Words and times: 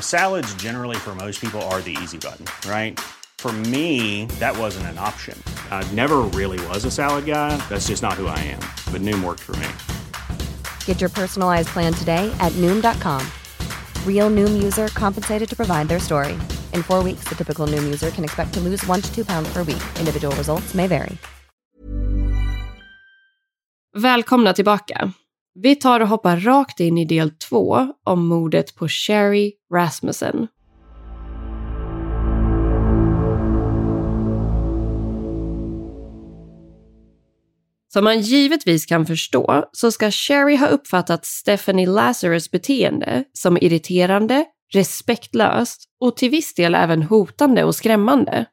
Salads, 0.00 0.52
generally, 0.54 0.96
for 0.96 1.14
most 1.14 1.40
people, 1.40 1.62
are 1.70 1.80
the 1.80 1.96
easy 2.02 2.18
button, 2.18 2.46
right? 2.68 2.98
For 3.38 3.52
me, 3.52 4.26
that 4.40 4.58
wasn't 4.58 4.86
an 4.86 4.98
option. 4.98 5.40
I 5.70 5.86
never 5.92 6.18
really 6.34 6.58
was 6.66 6.84
a 6.84 6.90
salad 6.90 7.24
guy. 7.24 7.56
That's 7.68 7.86
just 7.86 8.02
not 8.02 8.14
who 8.14 8.26
I 8.26 8.38
am. 8.50 8.60
But 8.92 9.02
Noom 9.02 9.22
worked 9.22 9.40
for 9.40 9.54
me. 9.56 9.68
Get 10.86 11.00
your 11.00 11.10
personalized 11.10 11.68
plan 11.68 11.94
today 11.94 12.34
at 12.40 12.52
Noom.com. 12.56 13.24
Real 14.04 14.28
Noom 14.28 14.60
user 14.60 14.88
compensated 14.88 15.48
to 15.48 15.56
provide 15.56 15.86
their 15.86 16.00
story. 16.00 16.36
In 16.74 16.82
four 16.82 17.04
weeks, 17.04 17.28
the 17.28 17.36
typical 17.36 17.68
Noom 17.68 17.84
user 17.84 18.10
can 18.10 18.24
expect 18.24 18.52
to 18.54 18.60
lose 18.60 18.84
one 18.86 19.02
to 19.02 19.14
two 19.14 19.24
pounds 19.24 19.48
per 19.52 19.62
week. 19.62 19.82
Individual 20.00 20.34
results 20.34 20.74
may 20.74 20.88
vary. 20.88 21.16
Välkomna 23.96 24.52
tillbaka. 24.52 25.12
Vi 25.54 25.76
tar 25.76 26.00
och 26.00 26.08
hoppar 26.08 26.36
rakt 26.36 26.80
in 26.80 26.98
i 26.98 27.04
del 27.04 27.30
två 27.30 27.86
om 28.04 28.26
mordet 28.26 28.74
på 28.74 28.88
Sherry 28.88 29.52
Rasmussen. 29.74 30.48
Som 37.92 38.04
man 38.04 38.20
givetvis 38.20 38.86
kan 38.86 39.06
förstå 39.06 39.64
så 39.72 39.92
ska 39.92 40.10
Sherry 40.10 40.56
ha 40.56 40.66
uppfattat 40.66 41.24
Stephanie 41.24 41.86
Lazarus 41.86 42.50
beteende 42.50 43.24
som 43.32 43.56
irriterande, 43.56 44.44
respektlöst 44.74 45.84
och 46.00 46.16
till 46.16 46.30
viss 46.30 46.54
del 46.54 46.74
även 46.74 47.02
hotande 47.02 47.64
och 47.64 47.74
skrämmande. 47.74 48.46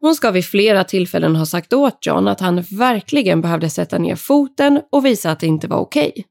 Hon 0.00 0.14
ska 0.14 0.30
vid 0.30 0.44
flera 0.44 0.84
tillfällen 0.84 1.36
ha 1.36 1.46
sagt 1.46 1.72
åt 1.72 2.06
John 2.06 2.28
att 2.28 2.40
han 2.40 2.62
verkligen 2.62 3.40
behövde 3.40 3.70
sätta 3.70 3.98
ner 3.98 4.16
foten 4.16 4.80
och 4.92 5.06
visa 5.06 5.30
att 5.30 5.40
det 5.40 5.46
inte 5.46 5.66
var 5.68 5.78
okej. 5.78 6.24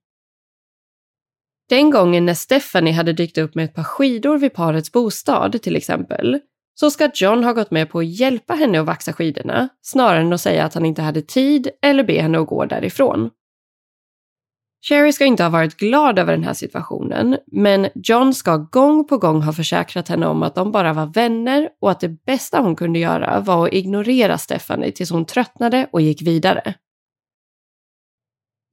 Den 1.70 1.90
gången 1.90 2.26
när 2.26 2.34
Stephanie 2.34 2.94
hade 2.94 3.14
dykt 3.14 3.38
upp 3.38 3.55
med 3.55 3.66
ett 3.66 3.73
par 3.73 3.83
skidor 3.83 4.38
vid 4.38 4.54
parets 4.54 4.92
bostad 4.92 5.61
till 5.61 5.76
exempel, 5.76 6.39
så 6.80 6.92
ska 6.92 7.10
John 7.14 7.44
ha 7.44 7.54
gått 7.54 7.72
med 7.72 7.89
på 7.89 8.00
att 8.00 8.20
hjälpa 8.20 8.54
henne 8.54 8.80
att 8.80 8.86
vaxa 8.86 9.14
skidorna 9.14 9.70
snarare 9.82 10.22
än 10.22 10.33
att 10.33 10.42
säga 10.42 10.66
att 10.66 10.73
han 10.73 10.86
inte 10.86 11.02
hade 11.02 11.22
tid 11.22 11.70
eller 11.82 12.04
be 12.04 12.22
henne 12.22 12.39
att 12.39 12.48
gå 12.48 12.66
därifrån. 12.66 13.30
Sherry 14.89 15.11
ska 15.11 15.26
inte 15.26 15.44
ha 15.44 15.50
varit 15.50 15.78
glad 15.78 16.20
över 16.20 16.33
den 16.33 16.44
här 16.44 16.54
situationen, 16.54 17.38
men 17.52 17.89
John 17.95 18.34
ska 18.34 18.58
gång 18.58 19.08
på 19.08 19.17
gång 19.17 19.42
ha 19.42 19.54
försäkrat 19.54 20.08
henne 20.08 20.28
om 20.28 20.44
att 20.44 20.55
de 20.55 20.72
bara 20.72 20.94
var 20.94 21.05
vänner 21.05 21.70
och 21.82 21.92
att 21.92 21.99
det 21.99 22.26
bästa 22.26 22.61
hon 22.61 22.76
kunde 22.76 22.99
göra 22.99 23.39
var 23.39 23.67
att 23.67 23.73
ignorera 23.73 24.38
Stephanie 24.38 24.92
tills 24.92 25.11
hon 25.11 25.26
tröttnade 25.26 25.88
och 25.92 26.02
gick 26.02 26.22
vidare. 26.22 26.73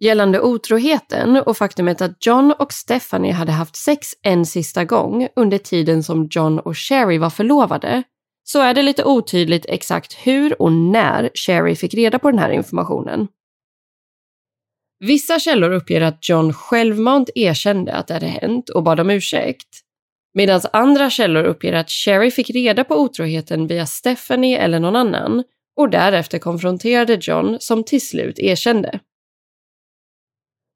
Gällande 0.01 0.41
otroheten 0.41 1.37
och 1.37 1.57
faktumet 1.57 2.03
att 2.03 2.27
John 2.27 2.55
och 2.59 2.73
Stephanie 2.73 3.33
hade 3.33 3.53
haft 3.53 3.77
sex 3.77 4.09
en 4.23 4.47
sista 4.47 4.85
gång 4.85 5.29
under 5.37 5.59
tiden 5.59 6.03
som 6.03 6.29
John 6.31 6.59
och 6.59 6.79
Sherry 6.79 7.19
var 7.19 7.31
förlovade, 7.31 8.03
så 8.45 8.61
är 8.61 8.75
det 8.75 8.83
lite 8.83 9.05
otydligt 9.05 9.67
exakt 9.69 10.15
hur 10.15 10.63
och 10.63 10.73
när 10.73 11.31
Sherry 11.35 11.77
fick 11.77 11.95
reda 11.95 12.19
på 12.19 12.31
den 12.31 12.39
här 12.39 12.51
informationen. 12.51 13.29
Vissa 15.01 15.39
källor 15.39 15.71
uppger 15.71 16.01
att 16.01 16.29
John 16.29 16.53
självmant 16.53 17.31
erkände 17.35 17.95
att 17.95 18.07
det 18.07 18.15
hade 18.15 18.27
hänt 18.27 18.69
och 18.69 18.83
bad 18.83 19.01
om 19.01 19.11
ursäkt. 19.11 19.69
Medan 20.35 20.61
andra 20.73 21.11
källor 21.11 21.45
uppger 21.45 21.73
att 21.73 21.91
Sherry 21.91 22.31
fick 22.31 22.51
reda 22.51 22.85
på 22.85 22.97
otroheten 22.97 23.67
via 23.67 23.87
Stephanie 23.87 24.59
eller 24.59 24.81
någon 24.81 24.97
annan 24.97 25.45
och 25.77 25.91
därefter 25.91 26.39
konfronterade 26.39 27.19
John 27.21 27.57
som 27.61 27.85
till 27.85 28.09
slut 28.09 28.39
erkände. 28.39 29.01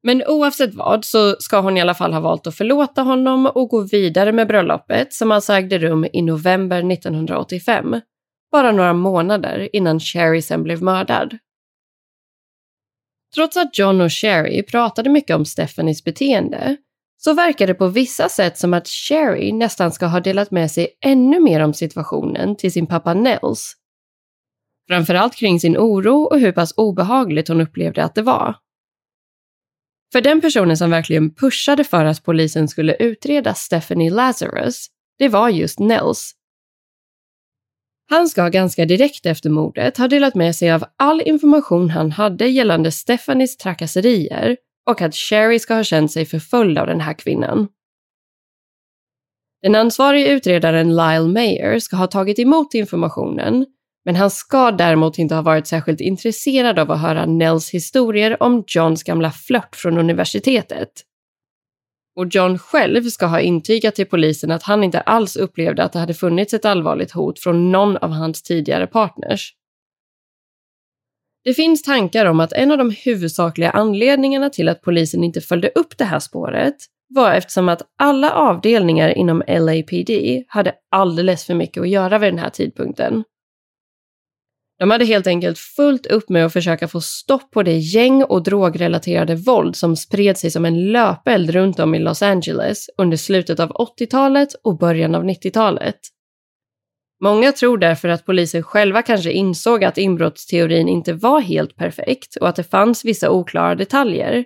Men 0.09 0.23
oavsett 0.27 0.75
vad 0.75 1.05
så 1.05 1.37
ska 1.39 1.61
hon 1.61 1.77
i 1.77 1.81
alla 1.81 1.95
fall 1.95 2.13
ha 2.13 2.21
valt 2.21 2.47
att 2.47 2.55
förlåta 2.55 3.03
honom 3.03 3.47
och 3.47 3.69
gå 3.69 3.81
vidare 3.81 4.33
med 4.33 4.49
bröllopet 4.49 5.13
som 5.13 5.33
alltså 5.33 5.53
ägde 5.53 5.79
rum 5.79 6.07
i 6.13 6.23
november 6.23 6.93
1985. 6.93 8.01
Bara 8.53 8.73
några 8.73 8.93
månader 8.93 9.69
innan 9.73 10.01
Sherry 10.01 10.43
sen 10.43 10.63
blev 10.63 10.83
mördad. 10.83 11.39
Trots 13.35 13.57
att 13.57 13.79
John 13.79 14.01
och 14.01 14.13
Sherry 14.13 14.63
pratade 14.63 15.11
mycket 15.11 15.37
om 15.37 15.45
Stephanies 15.45 16.05
beteende 16.05 16.77
så 17.17 17.35
verkar 17.35 17.67
det 17.67 17.75
på 17.75 17.89
vissa 17.89 18.29
sätt 18.29 18.59
som 18.59 18.75
att 18.75 18.89
Sherry 18.89 19.53
nästan 19.53 19.93
ska 19.93 20.07
ha 20.07 20.21
delat 20.21 20.51
med 20.51 20.71
sig 20.71 20.89
ännu 21.05 21.41
mer 21.41 21.61
om 21.61 21.75
situationen 21.75 22.57
till 22.57 22.73
sin 22.73 22.87
pappa 22.87 23.15
Nels. 23.15 23.75
Framförallt 24.89 25.35
kring 25.35 25.61
sin 25.61 25.77
oro 25.77 26.23
och 26.23 26.41
hur 26.41 26.53
pass 26.53 26.75
obehagligt 26.77 27.49
hon 27.49 27.61
upplevde 27.61 28.05
att 28.05 28.15
det 28.15 28.23
var. 28.23 28.55
För 30.13 30.21
den 30.21 30.41
personen 30.41 30.77
som 30.77 30.91
verkligen 30.91 31.35
pushade 31.35 31.85
för 31.85 32.05
att 32.05 32.25
polisen 32.25 32.69
skulle 32.69 32.95
utreda 32.95 33.55
Stephanie 33.55 34.11
Lazarus, 34.11 34.87
det 35.19 35.29
var 35.29 35.49
just 35.49 35.79
Nels. 35.79 36.33
Han 38.11 38.29
ska 38.29 38.49
ganska 38.49 38.85
direkt 38.85 39.27
efter 39.27 39.51
mordet 39.51 39.99
ha 39.99 40.09
delat 40.09 40.35
med 40.35 40.57
sig 40.57 40.71
av 40.71 40.85
all 40.97 41.23
information 41.23 41.91
han 41.91 42.11
hade 42.13 42.47
gällande 42.47 42.93
Stephanies 42.93 43.57
trakasserier 43.57 44.57
och 44.87 45.03
att 45.03 45.15
Sherry 45.15 45.59
ska 45.59 45.75
ha 45.75 45.85
känt 45.85 46.13
sig 46.13 46.27
förföljd 46.27 46.79
av 46.79 46.87
den 46.87 47.01
här 47.01 47.15
kvinnan. 47.15 47.69
Den 49.63 49.75
ansvarige 49.75 50.29
utredaren 50.29 50.89
Lyle 50.89 51.29
Mayer 51.29 51.79
ska 51.79 51.97
ha 51.97 52.07
tagit 52.07 52.39
emot 52.39 52.75
informationen, 52.75 53.67
men 54.09 54.17
han 54.17 54.31
ska 54.31 54.71
däremot 54.71 55.19
inte 55.19 55.35
ha 55.35 55.43
varit 55.43 55.67
särskilt 55.67 56.01
intresserad 56.01 56.79
av 56.79 56.91
att 56.91 57.01
höra 57.01 57.27
Nels 57.27 57.71
historier 57.71 58.43
om 58.43 58.65
Johns 58.67 59.03
gamla 59.03 59.31
flört 59.31 59.77
från 59.77 59.99
universitetet. 59.99 60.89
Och 62.17 62.27
John 62.31 62.59
själv 62.59 63.03
ska 63.03 63.27
ha 63.27 63.41
intygat 63.41 63.95
till 63.95 64.07
polisen 64.07 64.51
att 64.51 64.63
han 64.63 64.85
inte 64.85 65.01
alls 65.01 65.37
upplevde 65.37 65.85
att 65.85 65.93
det 65.93 65.99
hade 65.99 66.15
funnits 66.15 66.55
ett 66.55 66.65
allvarligt 66.65 67.11
hot 67.11 67.41
från 67.41 67.73
någon 67.73 67.97
av 67.97 68.11
hans 68.11 68.43
tidigare 68.43 68.87
partners. 68.87 69.55
Det 71.45 71.55
finns 71.55 71.83
tankar 71.83 72.27
om 72.27 72.41
att 72.41 72.53
en 72.53 72.71
av 72.71 72.79
de 72.79 72.91
huvudsakliga 72.91 73.71
anledningarna 73.71 74.51
till 74.51 74.69
att 74.69 74.83
polisen 74.83 75.25
inte 75.25 75.41
följde 75.41 75.69
upp 75.69 75.99
det 75.99 76.05
här 76.05 76.21
spåret 76.21 76.77
var 77.09 77.33
eftersom 77.33 77.69
att 77.69 77.83
alla 77.99 78.33
avdelningar 78.33 79.09
inom 79.19 79.43
LAPD 79.49 80.11
hade 80.49 80.75
alldeles 80.91 81.45
för 81.45 81.55
mycket 81.55 81.81
att 81.81 81.89
göra 81.89 82.19
vid 82.19 82.33
den 82.33 82.39
här 82.39 82.51
tidpunkten. 82.51 83.25
De 84.79 84.91
hade 84.91 85.05
helt 85.05 85.27
enkelt 85.27 85.59
fullt 85.59 86.07
upp 86.07 86.29
med 86.29 86.47
att 86.47 86.53
försöka 86.53 86.89
få 86.89 87.01
stopp 87.01 87.51
på 87.51 87.63
det 87.63 87.77
gäng 87.77 88.25
och 88.25 88.43
drogrelaterade 88.43 89.35
våld 89.35 89.77
som 89.77 89.97
spred 89.97 90.39
sig 90.39 90.51
som 90.51 90.65
en 90.65 90.93
löpeld 90.93 91.51
runt 91.51 91.81
om 91.81 91.95
i 91.95 91.99
Los 91.99 92.23
Angeles 92.23 92.87
under 92.99 93.17
slutet 93.17 93.61
av 93.61 93.71
80-talet 93.71 94.49
och 94.65 94.79
början 94.79 95.15
av 95.15 95.25
90-talet. 95.25 95.99
Många 97.25 97.53
tror 97.53 97.79
därför 97.79 98.09
att 98.09 98.27
polisen 98.27 98.63
själva 98.63 99.03
kanske 99.03 99.33
insåg 99.33 99.85
att 99.85 99.99
inbrottsteorin 99.99 100.89
inte 100.89 101.13
var 101.13 101.41
helt 101.41 101.77
perfekt 101.77 102.37
och 102.37 102.49
att 102.49 102.57
det 102.57 102.65
fanns 102.65 103.05
vissa 103.05 103.31
oklara 103.31 103.75
detaljer. 103.75 104.45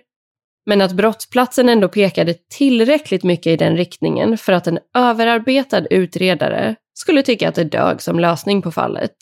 Men 0.65 0.81
att 0.81 0.93
brottsplatsen 0.93 1.69
ändå 1.69 1.87
pekade 1.87 2.35
tillräckligt 2.57 3.23
mycket 3.23 3.47
i 3.47 3.55
den 3.55 3.77
riktningen 3.77 4.37
för 4.37 4.53
att 4.53 4.67
en 4.67 4.79
överarbetad 4.95 5.85
utredare 5.89 6.75
skulle 6.93 7.23
tycka 7.23 7.49
att 7.49 7.55
det 7.55 7.63
dög 7.63 8.01
som 8.01 8.19
lösning 8.19 8.61
på 8.61 8.71
fallet. 8.71 9.13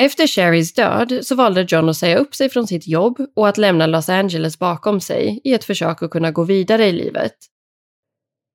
Efter 0.00 0.26
Sherrys 0.26 0.72
död 0.72 1.18
så 1.22 1.34
valde 1.34 1.66
John 1.68 1.88
att 1.88 1.96
säga 1.96 2.18
upp 2.18 2.34
sig 2.34 2.48
från 2.48 2.66
sitt 2.66 2.86
jobb 2.86 3.18
och 3.36 3.48
att 3.48 3.58
lämna 3.58 3.86
Los 3.86 4.08
Angeles 4.08 4.58
bakom 4.58 5.00
sig 5.00 5.40
i 5.44 5.54
ett 5.54 5.64
försök 5.64 6.02
att 6.02 6.10
kunna 6.10 6.30
gå 6.30 6.44
vidare 6.44 6.86
i 6.86 6.92
livet. 6.92 7.34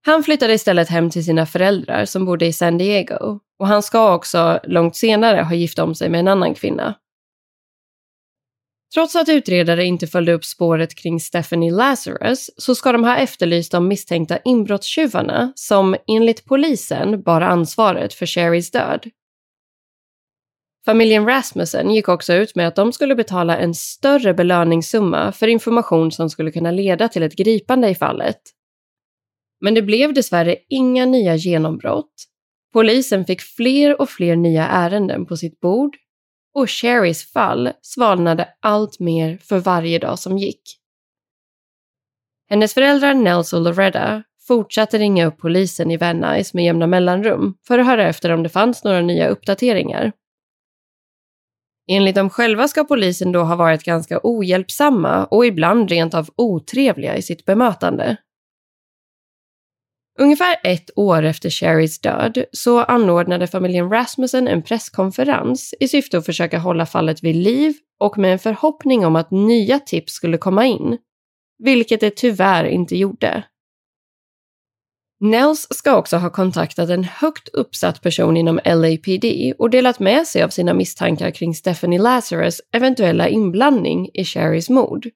Han 0.06 0.24
flyttade 0.24 0.54
istället 0.54 0.90
hem 0.90 1.10
till 1.10 1.26
sina 1.26 1.46
föräldrar 1.46 2.06
som 2.06 2.26
bodde 2.26 2.46
i 2.46 2.54
San 2.54 2.78
Diego 2.78 3.40
och 3.60 3.68
han 3.68 3.84
ska 3.84 4.16
också 4.16 4.60
långt 4.64 4.96
senare 4.96 5.42
ha 5.42 5.56
gift 5.56 5.80
om 5.80 5.96
sig 5.96 6.10
med 6.10 6.20
en 6.20 6.28
annan 6.28 6.54
kvinna. 6.54 6.96
Trots 8.94 9.16
att 9.16 9.30
utredare 9.30 9.86
inte 9.86 10.08
följde 10.08 10.34
upp 10.34 10.46
spåret 10.46 10.96
kring 10.96 11.20
Stephanie 11.20 11.72
Lazarus 11.72 12.50
så 12.58 12.76
ska 12.76 12.92
de 12.92 13.04
ha 13.04 13.18
efterlyst 13.18 13.72
de 13.72 13.88
misstänkta 13.88 14.38
inbrottstjuvarna 14.46 15.54
som 15.56 15.96
enligt 16.08 16.46
polisen 16.46 17.22
bar 17.22 17.42
ansvaret 17.42 18.14
för 18.14 18.26
Sherrys 18.26 18.72
död. 18.72 19.10
Familjen 20.86 21.26
Rasmussen 21.26 21.92
gick 21.92 22.10
också 22.10 22.34
ut 22.34 22.56
med 22.56 22.68
att 22.68 22.76
de 22.76 22.94
skulle 22.94 23.16
betala 23.16 23.58
en 23.58 23.74
större 23.74 24.34
belöningssumma 24.34 25.32
för 25.32 25.48
information 25.48 26.12
som 26.12 26.30
skulle 26.30 26.52
kunna 26.52 26.72
leda 26.72 27.10
till 27.10 27.24
ett 27.24 27.36
gripande 27.36 27.90
i 27.90 27.96
fallet. 27.96 28.42
Men 29.62 29.74
det 29.74 29.82
blev 29.82 30.14
dessvärre 30.14 30.56
inga 30.70 31.06
nya 31.06 31.36
genombrott. 31.36 32.14
Polisen 32.74 33.26
fick 33.26 33.42
fler 33.42 34.02
och 34.02 34.10
fler 34.10 34.36
nya 34.36 34.68
ärenden 34.68 35.26
på 35.26 35.38
sitt 35.38 35.60
bord 35.60 35.96
och 36.56 36.70
Sherrys 36.70 37.32
fall 37.32 37.72
svalnade 37.82 38.50
allt 38.60 39.00
mer 39.00 39.38
för 39.38 39.60
varje 39.60 40.00
dag 40.00 40.20
som 40.20 40.38
gick. 40.38 40.62
Hennes 42.50 42.74
föräldrar 42.74 43.14
Nels 43.14 43.54
och 43.54 43.62
Loretta 43.62 44.24
fortsatte 44.48 44.98
ringa 44.98 45.26
upp 45.26 45.38
polisen 45.38 45.92
i 45.92 45.98
Van 45.98 46.18
Nuys 46.18 46.54
med 46.54 46.66
jämna 46.66 46.88
mellanrum 46.88 47.58
för 47.68 47.80
att 47.80 47.86
höra 47.86 48.08
efter 48.08 48.30
om 48.30 48.44
det 48.44 48.50
fanns 48.50 48.84
några 48.84 49.02
nya 49.02 49.28
uppdateringar. 49.28 50.12
Enligt 51.88 52.16
dem 52.16 52.30
själva 52.30 52.68
ska 52.68 52.84
polisen 52.84 53.32
då 53.32 53.44
ha 53.44 53.56
varit 53.56 53.84
ganska 53.84 54.20
ohjälpsamma 54.24 55.26
och 55.26 55.46
ibland 55.46 55.90
rent 55.90 56.14
av 56.14 56.30
otrevliga 56.36 57.18
i 57.18 57.22
sitt 57.22 57.46
bemötande. 57.46 58.18
Ungefär 60.20 60.56
ett 60.64 60.90
år 60.96 61.24
efter 61.24 61.50
Sherrys 61.50 62.00
död 62.00 62.46
så 62.52 62.84
anordnade 62.84 63.48
familjen 63.48 63.90
Rasmussen 63.90 64.48
en 64.48 64.62
presskonferens 64.62 65.74
i 65.80 65.88
syfte 65.88 66.18
att 66.18 66.26
försöka 66.26 66.60
hålla 66.60 66.86
fallet 66.86 67.24
vid 67.24 67.36
liv 67.36 67.74
och 68.00 68.18
med 68.18 68.34
en 68.34 68.40
förhoppning 68.40 69.06
om 69.06 69.16
att 69.16 69.32
nya 69.32 69.80
tips 69.80 70.14
skulle 70.14 70.38
komma 70.38 70.66
in, 70.66 70.98
vilket 71.64 72.00
det 72.00 72.16
tyvärr 72.16 72.66
inte 72.66 72.98
gjorde. 72.98 73.44
Nels 75.24 75.68
ska 75.70 75.96
också 75.96 76.18
ha 76.18 76.30
kontaktat 76.30 76.90
en 76.90 77.04
högt 77.04 77.50
uppsatt 77.50 78.02
person 78.02 78.38
inom 78.38 78.60
LAPD 78.66 79.54
och 79.58 79.70
delat 79.70 80.00
med 80.00 80.28
sig 80.28 80.44
av 80.44 80.50
sina 80.50 80.74
misstankar 80.74 81.32
kring 81.32 81.56
Stephanie 81.56 82.00
Lazarus 82.00 82.62
eventuella 82.72 83.30
inblandning 83.30 84.10
i 84.14 84.26
Sherrys 84.26 84.70
mord. 84.70 85.08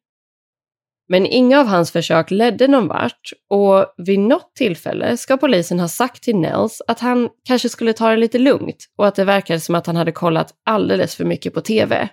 Men 1.09 1.25
inga 1.25 1.59
av 1.59 1.67
hans 1.67 1.91
försök 1.91 2.31
ledde 2.31 2.67
någon 2.67 2.87
vart 2.87 3.33
och 3.49 3.93
vid 3.97 4.19
något 4.19 4.55
tillfälle 4.55 5.17
ska 5.17 5.37
polisen 5.37 5.79
ha 5.79 5.87
sagt 5.87 6.23
till 6.23 6.35
Nels 6.35 6.81
att 6.87 6.99
han 6.99 7.29
kanske 7.47 7.69
skulle 7.69 7.93
ta 7.93 8.09
det 8.09 8.17
lite 8.17 8.39
lugnt 8.39 8.89
och 8.97 9.07
att 9.07 9.15
det 9.15 9.23
verkade 9.23 9.59
som 9.59 9.75
att 9.75 9.87
han 9.87 9.95
hade 9.95 10.11
kollat 10.11 10.53
alldeles 10.65 11.15
för 11.15 11.25
mycket 11.25 11.53
på 11.53 11.61
TV. 11.61 12.09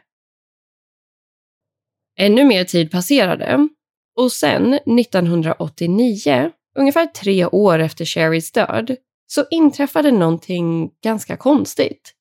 Ännu 2.19 2.45
mer 2.45 2.65
tid 2.65 2.91
passerade 2.91 3.69
och 4.17 4.33
sen 4.33 4.75
1989, 4.75 6.53
ungefär 6.75 7.07
tre 7.07 7.47
år 7.47 7.79
efter 7.79 8.05
Sherrys 8.05 8.53
död, 8.53 8.97
så 9.27 9.45
inträffade 9.51 10.11
någonting 10.11 10.91
ganska 11.03 11.37
konstigt. 11.37 12.15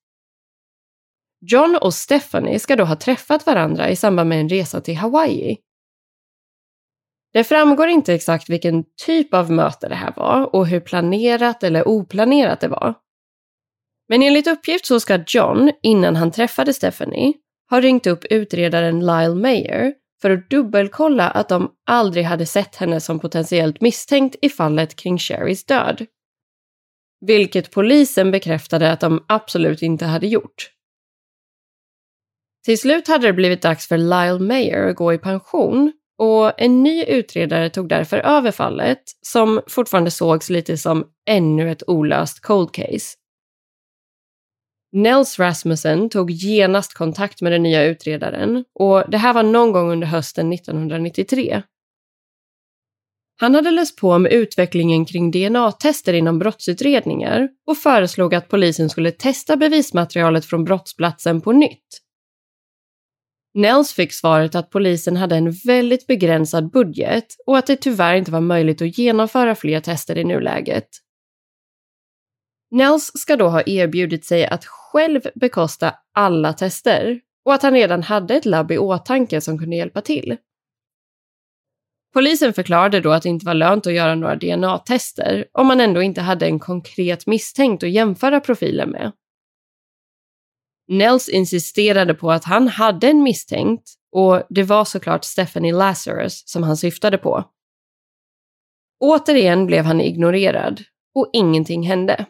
John 1.40 1.78
och 1.80 1.94
Stephanie 1.94 2.58
ska 2.58 2.76
då 2.76 2.84
ha 2.84 2.96
träffat 2.96 3.46
varandra 3.46 3.90
i 3.90 3.96
samband 3.96 4.28
med 4.28 4.40
en 4.40 4.48
resa 4.48 4.80
till 4.80 4.96
Hawaii 4.96 5.58
det 7.34 7.44
framgår 7.44 7.88
inte 7.88 8.14
exakt 8.14 8.50
vilken 8.50 8.84
typ 9.06 9.34
av 9.34 9.50
möte 9.50 9.88
det 9.88 9.94
här 9.94 10.12
var 10.16 10.54
och 10.54 10.66
hur 10.66 10.80
planerat 10.80 11.62
eller 11.62 11.88
oplanerat 11.88 12.60
det 12.60 12.68
var. 12.68 12.94
Men 14.08 14.22
enligt 14.22 14.46
uppgift 14.46 14.86
så 14.86 15.00
ska 15.00 15.18
John, 15.26 15.72
innan 15.82 16.16
han 16.16 16.30
träffade 16.30 16.74
Stephanie, 16.74 17.32
ha 17.70 17.80
ringt 17.80 18.06
upp 18.06 18.24
utredaren 18.24 19.00
Lyle 19.00 19.34
Mayer 19.34 19.94
för 20.24 20.30
att 20.30 20.50
dubbelkolla 20.50 21.30
att 21.30 21.48
de 21.48 21.72
aldrig 21.86 22.24
hade 22.24 22.46
sett 22.46 22.76
henne 22.76 23.00
som 23.00 23.20
potentiellt 23.20 23.80
misstänkt 23.80 24.36
i 24.42 24.48
fallet 24.48 24.96
kring 24.96 25.18
Sherrys 25.18 25.64
död. 25.64 26.06
Vilket 27.26 27.70
polisen 27.70 28.30
bekräftade 28.30 28.92
att 28.92 29.00
de 29.00 29.24
absolut 29.28 29.82
inte 29.82 30.04
hade 30.04 30.26
gjort. 30.26 30.70
Till 32.64 32.78
slut 32.78 33.08
hade 33.08 33.26
det 33.26 33.32
blivit 33.32 33.62
dags 33.62 33.88
för 33.88 33.98
Lyle 33.98 34.38
Mayer 34.38 34.88
att 34.88 34.96
gå 34.96 35.12
i 35.12 35.18
pension 35.18 35.92
och 36.18 36.60
en 36.60 36.82
ny 36.82 37.04
utredare 37.04 37.70
tog 37.70 37.88
därför 37.88 38.18
över 38.18 38.50
fallet, 38.50 39.02
som 39.22 39.60
fortfarande 39.66 40.10
sågs 40.10 40.50
lite 40.50 40.78
som 40.78 41.04
ännu 41.26 41.70
ett 41.70 41.88
olöst 41.88 42.40
cold 42.40 42.72
case. 42.72 43.16
Nels 44.94 45.38
Rasmussen 45.38 46.10
tog 46.10 46.30
genast 46.30 46.94
kontakt 46.94 47.40
med 47.42 47.52
den 47.52 47.62
nya 47.62 47.84
utredaren 47.84 48.64
och 48.74 49.10
det 49.10 49.18
här 49.18 49.34
var 49.34 49.42
någon 49.42 49.72
gång 49.72 49.90
under 49.90 50.06
hösten 50.06 50.52
1993. 50.52 51.62
Han 53.40 53.54
hade 53.54 53.70
läst 53.70 53.96
på 53.96 54.10
om 54.10 54.26
utvecklingen 54.26 55.04
kring 55.04 55.30
DNA-tester 55.30 56.12
inom 56.12 56.38
brottsutredningar 56.38 57.48
och 57.66 57.78
föreslog 57.78 58.34
att 58.34 58.48
polisen 58.48 58.90
skulle 58.90 59.10
testa 59.10 59.56
bevismaterialet 59.56 60.44
från 60.44 60.64
brottsplatsen 60.64 61.40
på 61.40 61.52
nytt 61.52 62.04
Nels 63.54 63.92
fick 63.92 64.12
svaret 64.12 64.54
att 64.54 64.70
polisen 64.70 65.16
hade 65.16 65.36
en 65.36 65.52
väldigt 65.52 66.06
begränsad 66.06 66.70
budget 66.70 67.26
och 67.46 67.58
att 67.58 67.66
det 67.66 67.76
tyvärr 67.76 68.14
inte 68.14 68.30
var 68.30 68.40
möjligt 68.40 68.82
att 68.82 68.98
genomföra 68.98 69.54
fler 69.54 69.80
tester 69.80 70.18
i 70.18 70.24
nuläget. 70.24 70.88
Nels 72.74 73.10
ska 73.14 73.36
då 73.36 73.48
ha 73.48 73.62
erbjudit 73.66 74.24
sig 74.24 74.46
att 74.46 74.64
själv 74.64 75.20
bekosta 75.34 75.94
alla 76.14 76.52
tester 76.52 77.20
och 77.44 77.54
att 77.54 77.62
han 77.62 77.74
redan 77.74 78.02
hade 78.02 78.34
ett 78.34 78.44
labb 78.44 78.70
i 78.70 78.78
åtanke 78.78 79.40
som 79.40 79.58
kunde 79.58 79.76
hjälpa 79.76 80.00
till. 80.00 80.36
Polisen 82.14 82.52
förklarade 82.52 83.00
då 83.00 83.12
att 83.12 83.22
det 83.22 83.28
inte 83.28 83.46
var 83.46 83.54
lönt 83.54 83.86
att 83.86 83.92
göra 83.92 84.14
några 84.14 84.36
DNA-tester 84.36 85.46
om 85.52 85.66
man 85.66 85.80
ändå 85.80 86.02
inte 86.02 86.20
hade 86.20 86.46
en 86.46 86.58
konkret 86.58 87.26
misstänkt 87.26 87.82
att 87.82 87.90
jämföra 87.90 88.40
profilen 88.40 88.90
med. 88.90 89.12
Nels 90.88 91.28
insisterade 91.28 92.14
på 92.14 92.32
att 92.32 92.44
han 92.44 92.68
hade 92.68 93.08
en 93.08 93.22
misstänkt 93.22 93.90
och 94.12 94.42
det 94.50 94.62
var 94.62 94.84
såklart 94.84 95.24
Stephanie 95.24 95.72
Lazarus 95.72 96.42
som 96.46 96.62
han 96.62 96.76
syftade 96.76 97.18
på. 97.18 97.44
Återigen 99.00 99.66
blev 99.66 99.84
han 99.84 100.00
ignorerad 100.00 100.80
och 101.14 101.30
ingenting 101.32 101.82
hände. 101.86 102.26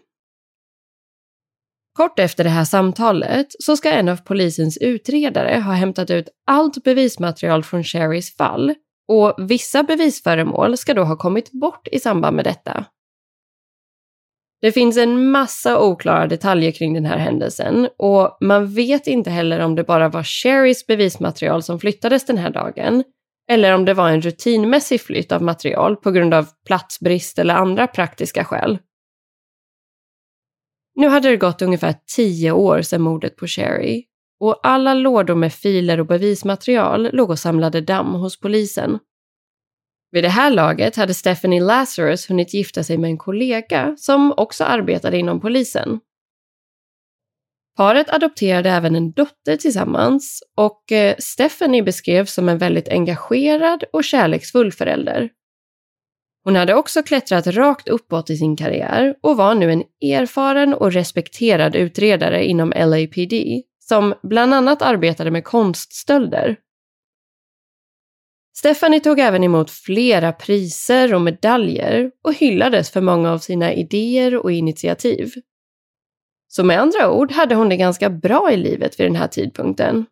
Kort 1.99 2.19
efter 2.19 2.45
det 2.45 2.51
här 2.51 2.65
samtalet 2.65 3.47
så 3.59 3.77
ska 3.77 3.91
en 3.91 4.09
av 4.09 4.17
polisens 4.17 4.79
utredare 4.79 5.61
ha 5.61 5.73
hämtat 5.73 6.11
ut 6.11 6.29
allt 6.47 6.85
bevismaterial 6.85 7.65
från 7.65 7.85
Sherrys 7.85 8.37
fall 8.37 8.75
och 9.09 9.35
vissa 9.51 9.83
bevisföremål 9.83 10.77
ska 10.77 10.95
då 10.95 11.05
ha 11.05 11.17
kommit 11.17 11.53
bort 11.53 11.89
i 11.93 11.99
samband 11.99 12.37
med 12.37 12.45
detta. 12.45 12.85
Det 14.61 14.73
finns 14.73 14.97
en 14.97 15.31
massa 15.31 15.81
oklara 15.81 16.27
detaljer 16.27 16.71
kring 16.71 16.95
den 16.95 17.05
här 17.05 17.19
händelsen 17.19 17.89
och 17.99 18.39
man 18.41 18.75
vet 18.75 19.07
inte 19.07 19.31
heller 19.31 19.61
om 19.61 19.75
det 19.75 19.85
bara 19.85 20.09
var 20.09 20.23
Sherrys 20.23 20.87
bevismaterial 20.87 21.63
som 21.63 21.81
flyttades 21.81 22.27
den 22.27 22.39
här 22.39 22.51
dagen 22.51 23.05
eller 23.51 23.75
om 23.75 23.85
det 23.85 23.95
var 23.95 24.11
en 24.11 24.21
rutinmässig 24.21 25.01
flytt 25.01 25.33
av 25.33 25.43
material 25.43 25.97
på 25.97 26.11
grund 26.11 26.35
av 26.35 26.49
platsbrist 26.67 27.39
eller 27.39 27.55
andra 27.55 27.87
praktiska 27.87 28.45
skäl. 28.45 28.79
Nu 30.95 31.09
hade 31.09 31.29
det 31.29 31.37
gått 31.37 31.63
ungefär 31.63 31.95
tio 32.17 32.53
år 32.53 32.83
sedan 32.83 33.03
mordet 33.03 33.37
på 33.37 33.47
Sherry 33.47 34.05
och 34.41 34.61
alla 34.63 34.95
lådor 34.95 35.35
med 35.35 35.53
filer 35.53 36.01
och 36.01 36.07
bevismaterial 36.07 37.11
låg 37.13 37.31
och 37.31 37.39
samlade 37.39 37.81
damm 37.81 38.15
hos 38.15 38.41
polisen. 38.41 38.99
Vid 40.11 40.25
det 40.25 40.29
här 40.29 40.51
laget 40.51 40.97
hade 40.97 41.15
Stephanie 41.15 41.61
Lazarus 41.61 42.31
hunnit 42.31 42.55
gifta 42.55 42.83
sig 42.83 42.99
med 42.99 43.11
en 43.11 43.19
kollega 43.19 43.97
som 43.99 44.35
också 44.37 44.65
arbetade 44.65 45.19
inom 45.19 45.41
polisen. 45.41 46.01
Paret 47.77 48.11
adopterade 48.11 48.71
även 48.71 48.97
en 48.97 49.13
dotter 49.13 49.57
tillsammans 49.57 50.43
och 50.57 50.93
eh, 50.93 51.15
Stephanie 51.19 51.83
beskrevs 51.83 52.35
som 52.35 52.49
en 52.49 52.59
väldigt 52.59 52.89
engagerad 52.89 53.85
och 53.93 54.05
kärleksfull 54.05 54.73
förälder. 54.73 55.31
Hon 56.45 56.57
hade 56.57 56.75
också 56.75 57.03
klättrat 57.03 57.47
rakt 57.47 57.89
uppåt 57.89 58.31
i 58.31 58.37
sin 58.37 58.57
karriär 58.57 59.15
och 59.21 59.37
var 59.37 59.55
nu 59.55 59.73
en 59.73 59.83
erfaren 60.01 60.75
och 60.75 60.93
respekterad 60.93 61.77
utredare 61.77 62.45
inom 62.45 62.73
LAPD 62.77 63.63
som 63.79 64.15
bland 64.23 64.55
annat 64.55 64.83
arbetade 64.83 65.31
med 65.31 65.45
konststölder 65.45 66.57
Stephanie 68.57 69.01
tog 69.01 69.21
även 69.21 69.45
emot 69.45 69.71
flera 69.71 70.33
priser 70.33 71.15
och 71.15 71.21
medaljer 71.21 72.11
och 72.25 72.35
hyllades 72.35 72.91
för 72.91 73.01
många 73.01 73.33
av 73.33 73.39
sina 73.39 73.73
idéer 73.73 74.37
och 74.37 74.53
initiativ. 74.53 75.33
Så 76.49 76.65
med 76.65 76.81
andra 76.81 77.11
ord 77.11 77.33
hade 77.33 77.55
hon 77.55 77.69
det 77.69 77.77
ganska 77.77 78.11
bra 78.11 78.53
i 78.53 78.57
livet 78.57 79.01
vid 79.01 79.07
den 79.07 79.17
här 79.17 79.29
tidpunkten. 79.29 80.07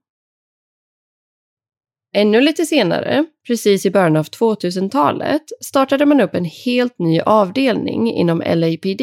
Ännu 2.14 2.40
lite 2.40 2.66
senare, 2.66 3.24
precis 3.46 3.86
i 3.86 3.90
början 3.90 4.16
av 4.16 4.24
2000-talet, 4.24 5.42
startade 5.60 6.06
man 6.06 6.20
upp 6.20 6.34
en 6.34 6.44
helt 6.44 6.98
ny 6.98 7.20
avdelning 7.20 8.12
inom 8.12 8.42
LAPD. 8.46 9.02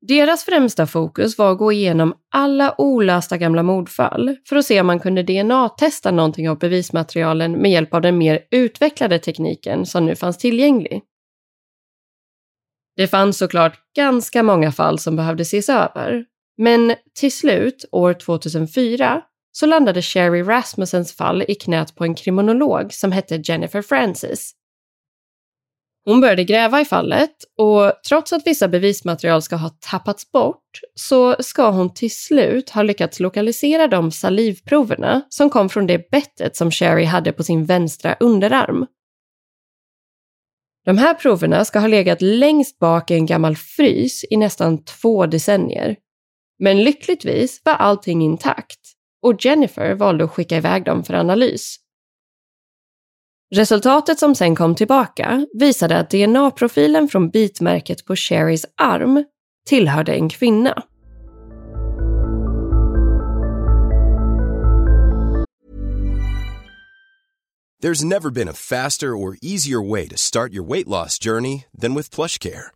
Deras 0.00 0.44
främsta 0.44 0.86
fokus 0.86 1.38
var 1.38 1.52
att 1.52 1.58
gå 1.58 1.72
igenom 1.72 2.14
alla 2.34 2.74
olösta 2.80 3.36
gamla 3.38 3.62
mordfall 3.62 4.36
för 4.48 4.56
att 4.56 4.66
se 4.66 4.80
om 4.80 4.86
man 4.86 5.00
kunde 5.00 5.22
DNA-testa 5.22 6.10
någonting 6.10 6.50
av 6.50 6.58
bevismaterialen 6.58 7.52
med 7.52 7.70
hjälp 7.70 7.94
av 7.94 8.00
den 8.00 8.18
mer 8.18 8.40
utvecklade 8.50 9.18
tekniken 9.18 9.86
som 9.86 10.06
nu 10.06 10.16
fanns 10.16 10.38
tillgänglig. 10.38 11.02
Det 12.96 13.06
fanns 13.06 13.38
såklart 13.38 13.78
ganska 13.96 14.42
många 14.42 14.72
fall 14.72 14.98
som 14.98 15.16
behövde 15.16 15.42
ses 15.42 15.68
över, 15.68 16.24
men 16.56 16.94
till 17.14 17.32
slut, 17.32 17.84
år 17.92 18.14
2004, 18.14 19.22
så 19.58 19.66
landade 19.66 20.02
Sherry 20.02 20.42
Rasmussens 20.42 21.16
fall 21.16 21.44
i 21.48 21.54
knät 21.54 21.94
på 21.94 22.04
en 22.04 22.14
kriminolog 22.14 22.92
som 22.92 23.12
hette 23.12 23.36
Jennifer 23.44 23.82
Francis. 23.82 24.52
Hon 26.04 26.20
började 26.20 26.44
gräva 26.44 26.80
i 26.80 26.84
fallet 26.84 27.30
och 27.58 27.92
trots 28.08 28.32
att 28.32 28.46
vissa 28.46 28.68
bevismaterial 28.68 29.42
ska 29.42 29.56
ha 29.56 29.68
tappats 29.68 30.32
bort 30.32 30.80
så 30.94 31.36
ska 31.40 31.70
hon 31.70 31.94
till 31.94 32.10
slut 32.10 32.70
ha 32.70 32.82
lyckats 32.82 33.20
lokalisera 33.20 33.88
de 33.88 34.12
salivproverna 34.12 35.22
som 35.28 35.50
kom 35.50 35.68
från 35.68 35.86
det 35.86 36.10
bettet 36.10 36.56
som 36.56 36.70
Sherry 36.70 37.04
hade 37.04 37.32
på 37.32 37.44
sin 37.44 37.64
vänstra 37.64 38.16
underarm. 38.20 38.86
De 40.84 40.98
här 40.98 41.14
proverna 41.14 41.64
ska 41.64 41.78
ha 41.78 41.86
legat 41.86 42.22
längst 42.22 42.78
bak 42.78 43.10
i 43.10 43.14
en 43.14 43.26
gammal 43.26 43.56
frys 43.56 44.24
i 44.30 44.36
nästan 44.36 44.84
två 44.84 45.26
decennier. 45.26 45.96
Men 46.58 46.84
lyckligtvis 46.84 47.62
var 47.64 47.74
allting 47.74 48.22
intakt 48.22 48.95
och 49.26 49.44
Jennifer 49.44 49.94
valde 49.94 50.24
att 50.24 50.30
skicka 50.30 50.56
iväg 50.56 50.84
dem 50.84 51.04
för 51.04 51.14
analys. 51.14 51.76
Resultatet 53.54 54.18
som 54.18 54.34
sen 54.34 54.56
kom 54.56 54.74
tillbaka 54.74 55.46
visade 55.58 55.98
att 55.98 56.10
DNA-profilen 56.10 57.08
från 57.08 57.30
bitmärket 57.30 58.04
på 58.04 58.16
Sherrys 58.16 58.66
arm 58.76 59.24
tillhörde 59.68 60.14
en 60.14 60.28
kvinna. 60.28 60.82
There's 67.82 68.04
never 68.04 68.30
been 68.30 68.48
a 68.48 68.52
faster 68.52 69.06
or 69.06 69.36
easier 69.42 69.90
way 69.90 70.08
to 70.08 70.16
start 70.16 70.52
your 70.52 70.68
weight 70.68 70.88
loss 70.88 71.18
journey 71.18 71.64
than 71.80 71.94
with 71.94 72.14
PlushCare. 72.14 72.75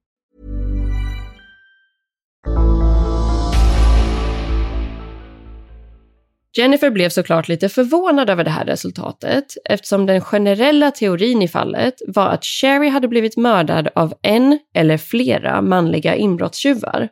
Jennifer 6.57 6.89
blev 6.89 7.09
såklart 7.09 7.47
lite 7.47 7.69
förvånad 7.69 8.29
över 8.29 8.43
det 8.43 8.49
här 8.49 8.65
resultatet 8.65 9.45
eftersom 9.65 10.05
den 10.05 10.21
generella 10.21 10.91
teorin 10.91 11.41
i 11.41 11.47
fallet 11.47 11.93
var 12.07 12.29
att 12.29 12.45
Sherry 12.45 12.89
hade 12.89 13.07
blivit 13.07 13.37
mördad 13.37 13.89
av 13.95 14.13
en 14.21 14.59
eller 14.75 14.97
flera 14.97 15.61
manliga 15.61 16.15
inbrottstjuvar. 16.15 17.09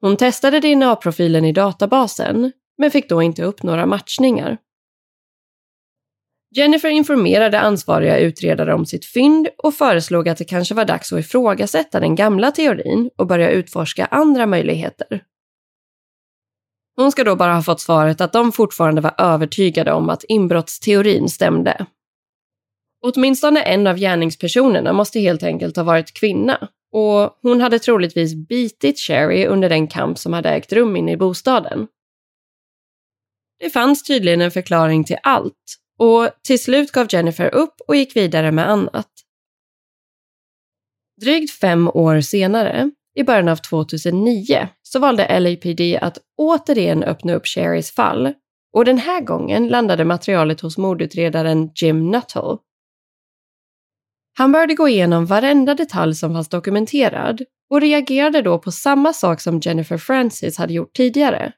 Hon 0.00 0.16
testade 0.16 0.60
DNA-profilen 0.60 1.44
i 1.44 1.52
databasen 1.52 2.52
men 2.78 2.90
fick 2.90 3.08
då 3.08 3.22
inte 3.22 3.42
upp 3.42 3.62
några 3.62 3.86
matchningar. 3.86 4.58
Jennifer 6.56 6.88
informerade 6.88 7.60
ansvariga 7.60 8.18
utredare 8.18 8.74
om 8.74 8.86
sitt 8.86 9.04
fynd 9.04 9.48
och 9.58 9.74
föreslog 9.74 10.28
att 10.28 10.38
det 10.38 10.44
kanske 10.44 10.74
var 10.74 10.84
dags 10.84 11.12
att 11.12 11.20
ifrågasätta 11.20 12.00
den 12.00 12.14
gamla 12.14 12.50
teorin 12.50 13.10
och 13.16 13.26
börja 13.26 13.50
utforska 13.50 14.06
andra 14.06 14.46
möjligheter. 14.46 15.22
Hon 16.98 17.12
ska 17.12 17.24
då 17.24 17.36
bara 17.36 17.54
ha 17.54 17.62
fått 17.62 17.80
svaret 17.80 18.20
att 18.20 18.32
de 18.32 18.52
fortfarande 18.52 19.00
var 19.00 19.14
övertygade 19.18 19.92
om 19.92 20.10
att 20.10 20.24
inbrottsteorin 20.24 21.28
stämde. 21.28 21.86
Åtminstone 23.02 23.62
en 23.62 23.86
av 23.86 23.96
gärningspersonerna 23.96 24.92
måste 24.92 25.20
helt 25.20 25.42
enkelt 25.42 25.76
ha 25.76 25.84
varit 25.84 26.14
kvinna 26.14 26.68
och 26.92 27.38
hon 27.42 27.60
hade 27.60 27.78
troligtvis 27.78 28.34
bitit 28.34 28.98
Sherry 28.98 29.46
under 29.46 29.68
den 29.68 29.88
kamp 29.88 30.18
som 30.18 30.32
hade 30.32 30.50
ägt 30.50 30.72
rum 30.72 30.96
inne 30.96 31.12
i 31.12 31.16
bostaden. 31.16 31.86
Det 33.58 33.70
fanns 33.70 34.02
tydligen 34.02 34.40
en 34.40 34.50
förklaring 34.50 35.04
till 35.04 35.18
allt 35.22 35.78
och 35.98 36.30
till 36.42 36.62
slut 36.62 36.92
gav 36.92 37.06
Jennifer 37.10 37.54
upp 37.54 37.74
och 37.88 37.96
gick 37.96 38.16
vidare 38.16 38.52
med 38.52 38.70
annat. 38.70 39.10
Drygt 41.20 41.52
fem 41.52 41.88
år 41.88 42.20
senare, 42.20 42.90
i 43.18 43.24
början 43.24 43.48
av 43.48 43.56
2009, 43.56 44.68
så 44.82 44.98
valde 44.98 45.40
LAPD 45.40 45.80
att 46.00 46.18
återigen 46.36 47.02
öppna 47.02 47.34
upp 47.34 47.46
Sherrys 47.46 47.90
fall 47.90 48.34
och 48.72 48.84
den 48.84 48.98
här 48.98 49.20
gången 49.20 49.68
landade 49.68 50.04
materialet 50.04 50.60
hos 50.60 50.78
mordutredaren 50.78 51.70
Jim 51.74 52.10
Nuttall. 52.10 52.58
Han 54.38 54.52
började 54.52 54.74
gå 54.74 54.88
igenom 54.88 55.26
varenda 55.26 55.74
detalj 55.74 56.14
som 56.14 56.34
fanns 56.34 56.48
dokumenterad 56.48 57.42
och 57.70 57.80
reagerade 57.80 58.42
då 58.42 58.58
på 58.58 58.72
samma 58.72 59.12
sak 59.12 59.40
som 59.40 59.60
Jennifer 59.60 59.98
Francis 59.98 60.58
hade 60.58 60.72
gjort 60.72 60.96
tidigare. 60.96 61.52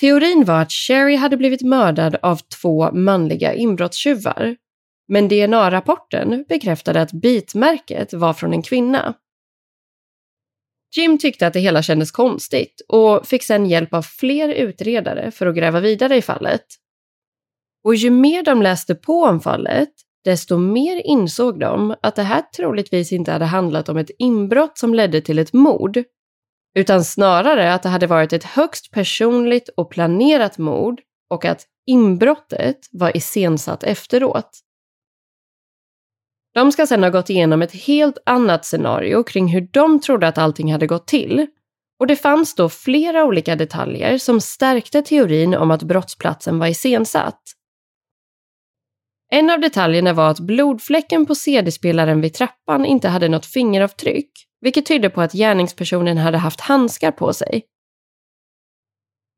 Teorin 0.00 0.44
var 0.44 0.62
att 0.62 0.72
Sherry 0.72 1.16
hade 1.16 1.36
blivit 1.36 1.62
mördad 1.62 2.16
av 2.22 2.36
två 2.36 2.92
manliga 2.92 3.54
inbrottstjuvar. 3.54 4.56
Men 5.08 5.28
DNA-rapporten 5.28 6.44
bekräftade 6.48 7.00
att 7.00 7.12
bitmärket 7.12 8.12
var 8.12 8.32
från 8.32 8.52
en 8.52 8.62
kvinna. 8.62 9.14
Jim 10.96 11.18
tyckte 11.18 11.46
att 11.46 11.52
det 11.52 11.60
hela 11.60 11.82
kändes 11.82 12.10
konstigt 12.10 12.80
och 12.88 13.26
fick 13.26 13.42
sedan 13.42 13.66
hjälp 13.66 13.94
av 13.94 14.02
fler 14.02 14.48
utredare 14.48 15.30
för 15.30 15.46
att 15.46 15.56
gräva 15.56 15.80
vidare 15.80 16.16
i 16.16 16.22
fallet. 16.22 16.64
Och 17.84 17.94
ju 17.94 18.10
mer 18.10 18.42
de 18.42 18.62
läste 18.62 18.94
på 18.94 19.22
om 19.22 19.40
fallet, 19.40 19.88
desto 20.24 20.58
mer 20.58 21.06
insåg 21.06 21.60
de 21.60 21.94
att 22.02 22.16
det 22.16 22.22
här 22.22 22.42
troligtvis 22.56 23.12
inte 23.12 23.32
hade 23.32 23.44
handlat 23.44 23.88
om 23.88 23.96
ett 23.96 24.10
inbrott 24.18 24.78
som 24.78 24.94
ledde 24.94 25.20
till 25.20 25.38
ett 25.38 25.52
mord, 25.52 26.02
utan 26.74 27.04
snarare 27.04 27.72
att 27.72 27.82
det 27.82 27.88
hade 27.88 28.06
varit 28.06 28.32
ett 28.32 28.44
högst 28.44 28.90
personligt 28.90 29.68
och 29.68 29.90
planerat 29.90 30.58
mord 30.58 31.00
och 31.30 31.44
att 31.44 31.66
inbrottet 31.86 32.78
var 32.92 33.16
iscensatt 33.16 33.84
efteråt. 33.84 34.50
De 36.58 36.72
ska 36.72 36.86
sedan 36.86 37.02
ha 37.02 37.10
gått 37.10 37.30
igenom 37.30 37.62
ett 37.62 37.72
helt 37.72 38.18
annat 38.26 38.64
scenario 38.64 39.22
kring 39.22 39.48
hur 39.48 39.68
de 39.72 40.00
trodde 40.00 40.28
att 40.28 40.38
allting 40.38 40.72
hade 40.72 40.86
gått 40.86 41.06
till 41.06 41.46
Och 42.00 42.06
det 42.06 42.16
fanns 42.16 42.54
då 42.54 42.68
flera 42.68 43.24
olika 43.24 43.56
detaljer 43.56 44.18
som 44.18 44.40
stärkte 44.40 45.02
teorin 45.02 45.54
om 45.54 45.70
att 45.70 45.82
brottsplatsen 45.82 46.58
var 46.58 46.66
iscensatt. 46.66 47.42
En 49.30 49.50
av 49.50 49.60
detaljerna 49.60 50.12
var 50.12 50.30
att 50.30 50.40
blodfläcken 50.40 51.26
på 51.26 51.34
CD-spelaren 51.34 52.20
vid 52.20 52.34
trappan 52.34 52.84
inte 52.84 53.08
hade 53.08 53.28
något 53.28 53.46
fingeravtryck, 53.46 54.30
vilket 54.60 54.86
tydde 54.86 55.10
på 55.10 55.20
att 55.20 55.32
gärningspersonen 55.32 56.18
hade 56.18 56.38
haft 56.38 56.60
handskar 56.60 57.10
på 57.10 57.32
sig. 57.32 57.62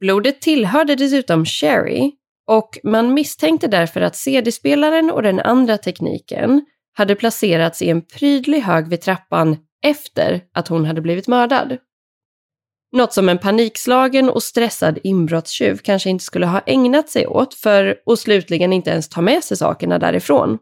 Blodet 0.01 0.41
tillhörde 0.41 0.95
dessutom 0.95 1.45
Sherry 1.45 2.13
och 2.47 2.79
man 2.85 3.15
misstänkte 3.15 3.67
därför 3.67 4.01
att 4.01 4.17
CD-spelaren 4.17 5.11
och 5.11 5.23
den 5.23 5.41
andra 5.41 5.79
tekniken 5.79 6.67
hade 6.97 7.15
placerats 7.15 7.83
i 7.83 7.91
en 7.91 8.03
prydlig 8.03 8.61
hög 8.61 8.89
vid 8.89 9.01
trappan 9.01 9.57
efter 9.87 10.41
att 10.55 10.69
hon 10.69 10.85
hade 10.85 11.01
blivit 11.01 11.29
mördad. 11.29 11.79
Något 12.93 13.13
som 13.13 13.29
en 13.29 13.39
panikslagen 13.39 14.31
och 14.31 14.43
stressad 14.43 14.99
inbrottstjuv 15.05 15.77
kanske 15.77 16.11
inte 16.11 16.25
skulle 16.25 16.47
ha 16.47 16.61
ägnat 16.67 17.09
sig 17.09 17.27
åt 17.27 17.55
för 17.55 17.97
att 18.07 18.19
slutligen 18.19 18.73
inte 18.73 18.91
ens 18.91 19.09
ta 19.09 19.21
med 19.21 19.45
sig 19.45 19.57
sakerna 19.57 19.99
därifrån. 19.99 20.59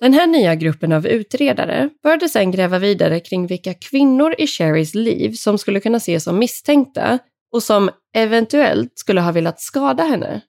Den 0.00 0.12
här 0.12 0.26
nya 0.26 0.54
gruppen 0.54 0.92
av 0.92 1.06
utredare 1.06 1.90
började 2.02 2.28
sedan 2.28 2.50
gräva 2.50 2.78
vidare 2.78 3.20
kring 3.20 3.46
vilka 3.46 3.74
kvinnor 3.74 4.34
i 4.38 4.46
Sherrys 4.46 4.94
liv 4.94 5.32
som 5.32 5.58
skulle 5.58 5.80
kunna 5.80 5.96
ses 5.96 6.24
som 6.24 6.38
misstänkta 6.38 7.18
och 7.52 7.62
som 7.62 7.90
eventuellt 8.14 8.98
skulle 8.98 9.20
ha 9.20 9.32
velat 9.32 9.60
skada 9.60 10.02
henne. 10.02 10.40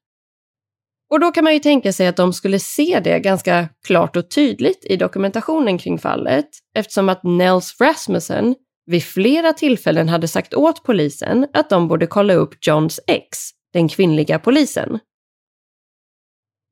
Och 1.09 1.19
då 1.19 1.31
kan 1.31 1.43
man 1.43 1.53
ju 1.53 1.59
tänka 1.59 1.93
sig 1.93 2.07
att 2.07 2.15
de 2.15 2.33
skulle 2.33 2.59
se 2.59 2.99
det 3.03 3.19
ganska 3.19 3.69
klart 3.87 4.15
och 4.15 4.31
tydligt 4.31 4.85
i 4.85 4.95
dokumentationen 4.95 5.77
kring 5.77 5.99
fallet 5.99 6.49
eftersom 6.75 7.09
att 7.09 7.23
Nels 7.23 7.81
Rasmussen 7.81 8.55
vid 8.85 9.03
flera 9.03 9.53
tillfällen 9.53 10.09
hade 10.09 10.27
sagt 10.27 10.53
åt 10.53 10.83
polisen 10.83 11.47
att 11.53 11.69
de 11.69 11.87
borde 11.87 12.07
kolla 12.07 12.33
upp 12.33 12.67
Johns 12.67 12.99
ex, 13.07 13.37
den 13.73 13.89
kvinnliga 13.89 14.39
polisen. 14.39 14.99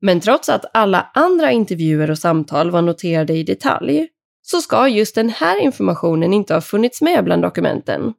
Men 0.00 0.20
trots 0.20 0.48
att 0.48 0.64
alla 0.74 1.10
andra 1.14 1.52
intervjuer 1.52 2.10
och 2.10 2.18
samtal 2.18 2.70
var 2.70 2.82
noterade 2.82 3.32
i 3.32 3.42
detalj 3.42 4.08
så 4.42 4.60
ska 4.60 4.88
just 4.88 5.14
den 5.14 5.30
här 5.30 5.60
informationen 5.60 6.32
inte 6.32 6.54
ha 6.54 6.60
funnits 6.60 7.02
med 7.02 7.24
bland 7.24 7.42
dokumenten. 7.42 8.14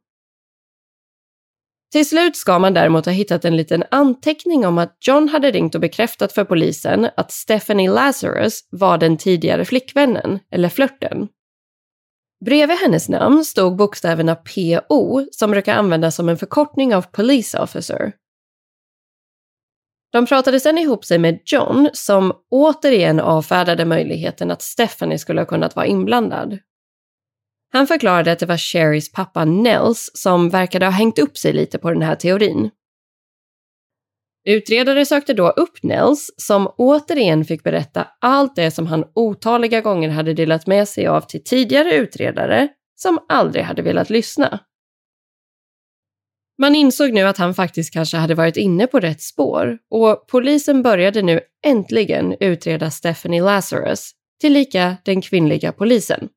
Till 1.92 2.08
slut 2.08 2.36
ska 2.36 2.58
man 2.58 2.74
däremot 2.74 3.04
ha 3.04 3.12
hittat 3.12 3.44
en 3.44 3.56
liten 3.56 3.84
anteckning 3.90 4.66
om 4.66 4.78
att 4.78 4.96
John 5.00 5.28
hade 5.28 5.50
ringt 5.50 5.74
och 5.74 5.80
bekräftat 5.80 6.32
för 6.32 6.44
polisen 6.44 7.08
att 7.16 7.32
Stephanie 7.32 7.90
Lazarus 7.90 8.60
var 8.70 8.98
den 8.98 9.16
tidigare 9.16 9.64
flickvännen, 9.64 10.38
eller 10.50 10.68
flörten. 10.68 11.28
Bredvid 12.44 12.76
hennes 12.78 13.08
namn 13.08 13.44
stod 13.44 13.76
bokstäverna 13.76 14.34
PO 14.34 15.26
som 15.30 15.50
brukar 15.50 15.74
användas 15.74 16.16
som 16.16 16.28
en 16.28 16.38
förkortning 16.38 16.94
av 16.94 17.02
Police 17.02 17.58
Officer. 17.58 18.12
De 20.12 20.26
pratade 20.26 20.60
sedan 20.60 20.78
ihop 20.78 21.04
sig 21.04 21.18
med 21.18 21.40
John 21.44 21.90
som 21.92 22.32
återigen 22.50 23.20
avfärdade 23.20 23.84
möjligheten 23.84 24.50
att 24.50 24.62
Stephanie 24.62 25.18
skulle 25.18 25.40
ha 25.40 25.46
kunnat 25.46 25.76
vara 25.76 25.86
inblandad. 25.86 26.58
Han 27.72 27.86
förklarade 27.86 28.32
att 28.32 28.38
det 28.38 28.46
var 28.46 28.56
Sherrys 28.56 29.12
pappa 29.12 29.44
Nels 29.44 30.10
som 30.14 30.50
verkade 30.50 30.86
ha 30.86 30.92
hängt 30.92 31.18
upp 31.18 31.38
sig 31.38 31.52
lite 31.52 31.78
på 31.78 31.90
den 31.90 32.02
här 32.02 32.14
teorin. 32.14 32.70
Utredare 34.44 35.06
sökte 35.06 35.34
då 35.34 35.48
upp 35.48 35.82
Nels 35.82 36.30
som 36.36 36.72
återigen 36.76 37.44
fick 37.44 37.62
berätta 37.62 38.08
allt 38.20 38.56
det 38.56 38.70
som 38.70 38.86
han 38.86 39.04
otaliga 39.14 39.80
gånger 39.80 40.08
hade 40.08 40.34
delat 40.34 40.66
med 40.66 40.88
sig 40.88 41.06
av 41.06 41.20
till 41.20 41.44
tidigare 41.44 41.94
utredare 41.94 42.68
som 42.96 43.18
aldrig 43.28 43.64
hade 43.64 43.82
velat 43.82 44.10
lyssna. 44.10 44.60
Man 46.58 46.74
insåg 46.74 47.12
nu 47.12 47.22
att 47.22 47.38
han 47.38 47.54
faktiskt 47.54 47.92
kanske 47.92 48.16
hade 48.16 48.34
varit 48.34 48.56
inne 48.56 48.86
på 48.86 49.00
rätt 49.00 49.22
spår 49.22 49.78
och 49.90 50.26
polisen 50.28 50.82
började 50.82 51.22
nu 51.22 51.40
äntligen 51.66 52.36
utreda 52.40 52.90
Stephanie 52.90 53.42
Lazarus, 53.42 54.10
tillika 54.40 54.96
den 55.04 55.22
kvinnliga 55.22 55.72
polisen. 55.72 56.28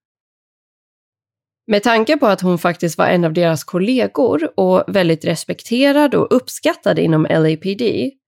Med 1.71 1.83
tanke 1.83 2.17
på 2.17 2.27
att 2.27 2.41
hon 2.41 2.57
faktiskt 2.57 2.97
var 2.97 3.07
en 3.07 3.23
av 3.23 3.33
deras 3.33 3.63
kollegor 3.63 4.59
och 4.59 4.83
väldigt 4.87 5.25
respekterad 5.25 6.15
och 6.15 6.27
uppskattad 6.35 6.99
inom 6.99 7.23
LAPD 7.29 7.81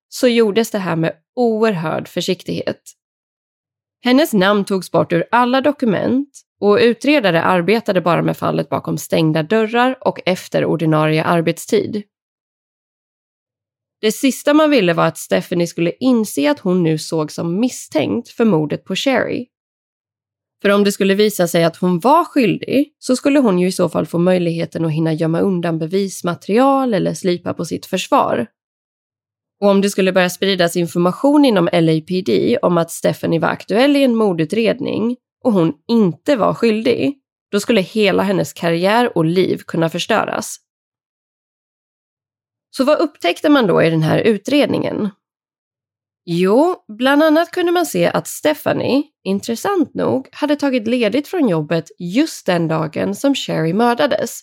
så 0.09 0.27
gjordes 0.27 0.71
det 0.71 0.77
här 0.77 0.95
med 0.95 1.13
oerhörd 1.35 2.07
försiktighet. 2.07 2.81
Hennes 4.03 4.33
namn 4.33 4.65
togs 4.65 4.91
bort 4.91 5.13
ur 5.13 5.25
alla 5.31 5.61
dokument 5.61 6.29
och 6.61 6.77
utredare 6.81 7.43
arbetade 7.43 8.01
bara 8.01 8.21
med 8.21 8.37
fallet 8.37 8.69
bakom 8.69 8.97
stängda 8.97 9.43
dörrar 9.43 9.97
och 10.01 10.19
efter 10.25 10.65
ordinarie 10.65 11.23
arbetstid. 11.23 12.03
Det 14.01 14.11
sista 14.11 14.53
man 14.53 14.69
ville 14.69 14.93
var 14.93 15.07
att 15.07 15.17
Stephanie 15.17 15.67
skulle 15.67 15.91
inse 15.99 16.51
att 16.51 16.59
hon 16.59 16.83
nu 16.83 16.97
såg 16.97 17.31
som 17.31 17.59
misstänkt 17.59 18.29
för 18.29 18.45
mordet 18.45 18.85
på 18.85 18.95
Sherry 18.95 19.47
för 20.63 20.69
om 20.69 20.83
det 20.83 20.91
skulle 20.91 21.15
visa 21.15 21.47
sig 21.47 21.63
att 21.63 21.75
hon 21.75 21.99
var 21.99 22.25
skyldig 22.25 22.93
så 22.99 23.15
skulle 23.15 23.39
hon 23.39 23.59
ju 23.59 23.67
i 23.67 23.71
så 23.71 23.89
fall 23.89 24.05
få 24.05 24.17
möjligheten 24.17 24.85
att 24.85 24.91
hinna 24.91 25.13
gömma 25.13 25.39
undan 25.39 25.79
bevismaterial 25.79 26.93
eller 26.93 27.13
slipa 27.13 27.53
på 27.53 27.65
sitt 27.65 27.85
försvar. 27.85 28.47
Och 29.61 29.69
om 29.69 29.81
det 29.81 29.89
skulle 29.89 30.11
börja 30.11 30.29
spridas 30.29 30.75
information 30.75 31.45
inom 31.45 31.69
LAPD 31.73 32.57
om 32.61 32.77
att 32.77 32.91
Stephanie 32.91 33.39
var 33.39 33.47
aktuell 33.47 33.95
i 33.95 34.03
en 34.03 34.15
mordutredning 34.15 35.17
och 35.43 35.53
hon 35.53 35.73
inte 35.87 36.35
var 36.35 36.53
skyldig, 36.53 37.13
då 37.51 37.59
skulle 37.59 37.81
hela 37.81 38.23
hennes 38.23 38.53
karriär 38.53 39.17
och 39.17 39.25
liv 39.25 39.57
kunna 39.67 39.89
förstöras. 39.89 40.57
Så 42.77 42.83
vad 42.83 42.99
upptäckte 42.99 43.49
man 43.49 43.67
då 43.67 43.83
i 43.83 43.89
den 43.89 44.03
här 44.03 44.19
utredningen? 44.19 45.09
Jo, 46.25 46.75
bland 46.97 47.23
annat 47.23 47.51
kunde 47.51 47.71
man 47.71 47.85
se 47.85 48.05
att 48.05 48.27
Stephanie, 48.27 49.03
intressant 49.23 49.93
nog, 49.93 50.29
hade 50.31 50.55
tagit 50.55 50.87
ledigt 50.87 51.27
från 51.27 51.49
jobbet 51.49 51.85
just 51.99 52.45
den 52.45 52.67
dagen 52.67 53.15
som 53.15 53.35
Sherry 53.35 53.73
mördades. 53.73 54.41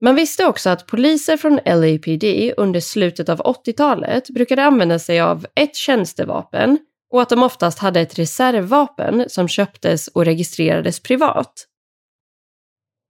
Man 0.00 0.14
visste 0.14 0.46
också 0.46 0.70
att 0.70 0.86
poliser 0.86 1.36
från 1.36 1.56
LAPD 1.56 2.54
under 2.56 2.80
slutet 2.80 3.28
av 3.28 3.38
80-talet 3.38 4.30
brukade 4.30 4.64
använda 4.64 4.98
sig 4.98 5.20
av 5.20 5.46
ett 5.54 5.76
tjänstevapen 5.76 6.78
och 7.10 7.22
att 7.22 7.28
de 7.28 7.42
oftast 7.42 7.78
hade 7.78 8.00
ett 8.00 8.18
reservvapen 8.18 9.24
som 9.28 9.48
köptes 9.48 10.08
och 10.08 10.24
registrerades 10.24 11.00
privat. 11.00 11.66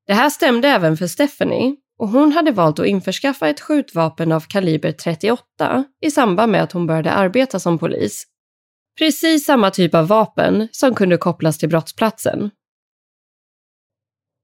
Det 0.06 0.14
här 0.14 0.30
stämde 0.30 0.68
även 0.68 0.96
för 0.96 1.06
Stephanie 1.06 1.76
och 1.98 2.08
hon 2.08 2.32
hade 2.32 2.52
valt 2.52 2.78
att 2.78 2.86
införskaffa 2.86 3.48
ett 3.48 3.60
skjutvapen 3.60 4.32
av 4.32 4.40
kaliber 4.40 4.92
38 4.92 5.84
i 6.00 6.10
samband 6.10 6.52
med 6.52 6.62
att 6.62 6.72
hon 6.72 6.86
började 6.86 7.12
arbeta 7.12 7.58
som 7.58 7.78
polis. 7.78 8.24
Precis 8.98 9.44
samma 9.44 9.70
typ 9.70 9.94
av 9.94 10.08
vapen 10.08 10.68
som 10.72 10.94
kunde 10.94 11.16
kopplas 11.16 11.58
till 11.58 11.68
brottsplatsen. 11.68 12.50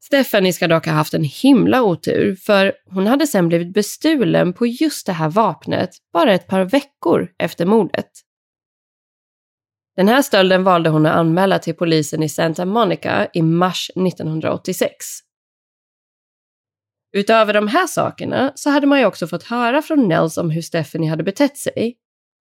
Stephanie 0.04 0.52
ska 0.52 0.68
dock 0.68 0.86
ha 0.86 0.92
haft 0.92 1.14
en 1.14 1.24
himla 1.24 1.82
otur 1.82 2.36
för 2.36 2.72
hon 2.90 3.06
hade 3.06 3.26
sen 3.26 3.48
blivit 3.48 3.74
bestulen 3.74 4.52
på 4.52 4.66
just 4.66 5.06
det 5.06 5.12
här 5.12 5.28
vapnet 5.28 5.90
bara 6.12 6.34
ett 6.34 6.46
par 6.46 6.64
veckor 6.64 7.28
efter 7.38 7.66
mordet. 7.66 8.10
Den 9.96 10.08
här 10.08 10.22
stölden 10.22 10.64
valde 10.64 10.90
hon 10.90 11.06
att 11.06 11.16
anmäla 11.16 11.58
till 11.58 11.74
polisen 11.74 12.22
i 12.22 12.28
Santa 12.28 12.64
Monica 12.64 13.28
i 13.34 13.42
mars 13.42 13.90
1986. 13.90 14.94
Utöver 17.12 17.54
de 17.54 17.68
här 17.68 17.86
sakerna 17.86 18.52
så 18.54 18.70
hade 18.70 18.86
man 18.86 18.98
ju 18.98 19.06
också 19.06 19.26
fått 19.26 19.42
höra 19.42 19.82
från 19.82 20.08
Nels 20.08 20.38
om 20.38 20.50
hur 20.50 20.62
Stephanie 20.62 21.10
hade 21.10 21.22
betett 21.22 21.58
sig. 21.58 21.96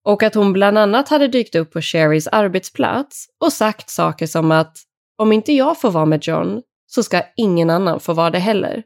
Och 0.08 0.24
att 0.24 0.36
hon 0.36 0.54
bland 0.54 0.78
annat 0.78 1.10
hade 1.10 1.28
dykt 1.28 1.56
upp 1.56 1.72
på 1.72 1.82
Sherrys 1.82 2.28
arbetsplats 2.28 3.26
och 3.44 3.54
sagt 3.54 3.90
saker 3.90 4.28
som 4.28 4.52
att 4.52 4.78
om 5.18 5.32
inte 5.32 5.54
jag 5.54 5.82
får 5.82 5.92
vara 5.92 6.06
med 6.06 6.28
John 6.28 6.62
så 6.88 7.04
ska 7.04 7.24
ingen 7.38 7.70
annan 7.70 8.00
få 8.00 8.14
vara 8.14 8.30
det 8.30 8.40
heller. 8.40 8.84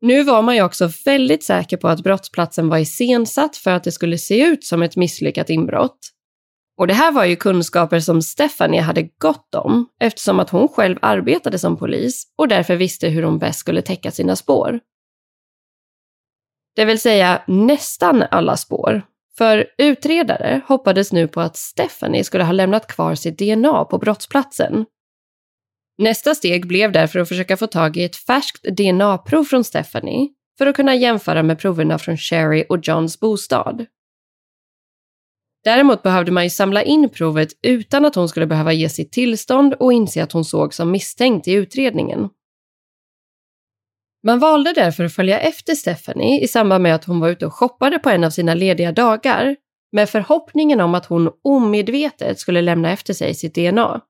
Nu 0.00 0.22
var 0.22 0.42
man 0.42 0.54
ju 0.56 0.62
också 0.62 0.90
väldigt 1.04 1.44
säker 1.44 1.76
på 1.76 1.88
att 1.88 2.02
brottsplatsen 2.02 2.68
var 2.68 2.78
iscensatt 2.78 3.56
för 3.56 3.70
att 3.70 3.84
det 3.84 3.92
skulle 3.92 4.18
se 4.18 4.46
ut 4.46 4.64
som 4.64 4.82
ett 4.82 4.96
misslyckat 4.96 5.50
inbrott. 5.50 5.98
Och 6.78 6.86
det 6.86 6.94
här 6.94 7.12
var 7.12 7.24
ju 7.24 7.36
kunskaper 7.36 8.00
som 8.00 8.22
Stephanie 8.22 8.80
hade 8.80 9.02
gott 9.02 9.54
om 9.54 9.88
eftersom 10.00 10.40
att 10.40 10.50
hon 10.50 10.68
själv 10.68 10.98
arbetade 11.02 11.58
som 11.58 11.76
polis 11.76 12.32
och 12.38 12.48
därför 12.48 12.76
visste 12.76 13.08
hur 13.08 13.22
hon 13.22 13.38
bäst 13.38 13.58
skulle 13.58 13.82
täcka 13.82 14.10
sina 14.10 14.36
spår. 14.36 14.80
Det 16.76 16.84
vill 16.84 17.00
säga 17.00 17.42
nästan 17.46 18.24
alla 18.30 18.56
spår. 18.56 19.02
För 19.38 19.66
utredare 19.78 20.60
hoppades 20.66 21.12
nu 21.12 21.28
på 21.28 21.40
att 21.40 21.56
Stephanie 21.56 22.24
skulle 22.24 22.44
ha 22.44 22.52
lämnat 22.52 22.86
kvar 22.86 23.14
sitt 23.14 23.38
DNA 23.38 23.84
på 23.84 23.98
brottsplatsen. 23.98 24.86
Nästa 25.98 26.34
steg 26.34 26.66
blev 26.66 26.92
därför 26.92 27.18
att 27.18 27.28
försöka 27.28 27.56
få 27.56 27.66
tag 27.66 27.96
i 27.96 28.04
ett 28.04 28.16
färskt 28.16 28.62
DNA-prov 28.62 29.44
från 29.44 29.64
Stephanie 29.64 30.28
för 30.58 30.66
att 30.66 30.76
kunna 30.76 30.94
jämföra 30.94 31.42
med 31.42 31.58
proverna 31.58 31.98
från 31.98 32.16
Sherry 32.16 32.64
och 32.68 32.78
Johns 32.82 33.20
bostad. 33.20 33.86
Däremot 35.66 36.02
behövde 36.02 36.32
man 36.32 36.44
ju 36.44 36.50
samla 36.50 36.82
in 36.82 37.08
provet 37.08 37.48
utan 37.62 38.04
att 38.04 38.14
hon 38.14 38.28
skulle 38.28 38.46
behöva 38.46 38.72
ge 38.72 38.88
sitt 38.88 39.12
tillstånd 39.12 39.74
och 39.74 39.92
inse 39.92 40.22
att 40.22 40.32
hon 40.32 40.44
såg 40.44 40.74
som 40.74 40.90
misstänkt 40.90 41.48
i 41.48 41.52
utredningen. 41.52 42.28
Man 44.26 44.38
valde 44.38 44.72
därför 44.72 45.04
att 45.04 45.14
följa 45.14 45.40
efter 45.40 45.74
Stephanie 45.74 46.44
i 46.44 46.48
samband 46.48 46.82
med 46.82 46.94
att 46.94 47.04
hon 47.04 47.20
var 47.20 47.28
ute 47.28 47.46
och 47.46 47.54
shoppade 47.54 47.98
på 47.98 48.10
en 48.10 48.24
av 48.24 48.30
sina 48.30 48.54
lediga 48.54 48.92
dagar 48.92 49.56
med 49.92 50.10
förhoppningen 50.10 50.80
om 50.80 50.94
att 50.94 51.06
hon 51.06 51.30
omedvetet 51.44 52.38
skulle 52.38 52.62
lämna 52.62 52.92
efter 52.92 53.14
sig 53.14 53.34
sitt 53.34 53.54
DNA. 53.54 54.00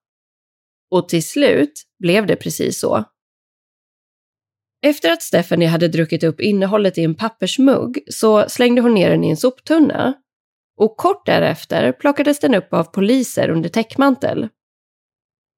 Och 0.91 1.09
till 1.09 1.27
slut 1.27 1.83
blev 1.99 2.27
det 2.27 2.37
precis 2.37 2.81
så. 2.81 3.05
Efter 4.83 5.13
att 5.13 5.23
Stephanie 5.23 5.69
hade 5.69 5.89
druckit 5.89 6.25
upp 6.25 6.41
innehållet 6.41 6.99
i 6.99 7.05
en 7.05 7.15
pappersmugg 7.15 7.99
så 8.11 8.49
slängde 8.49 8.81
hon 8.81 8.95
ner 8.95 9.11
den 9.11 9.25
i 9.25 9.31
en 9.31 9.37
soptunna. 9.37 10.15
Och 10.77 10.97
kort 10.97 11.27
därefter 11.27 11.93
plockades 11.93 12.39
den 12.39 12.55
upp 12.55 12.73
av 12.73 12.85
poliser 12.85 13.49
under 13.49 13.69
täckmantel. 13.69 14.49